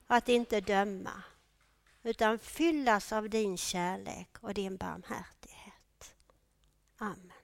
Att 0.08 0.30
inte 0.30 0.62
döma 0.62 1.24
utan 2.06 2.40
fyllas 2.40 3.14
av 3.14 3.30
din 3.30 3.58
kärlek 3.58 4.38
och 4.42 4.54
din 4.54 4.78
barmhärtighet. 4.78 6.16
Amen. 6.98 7.35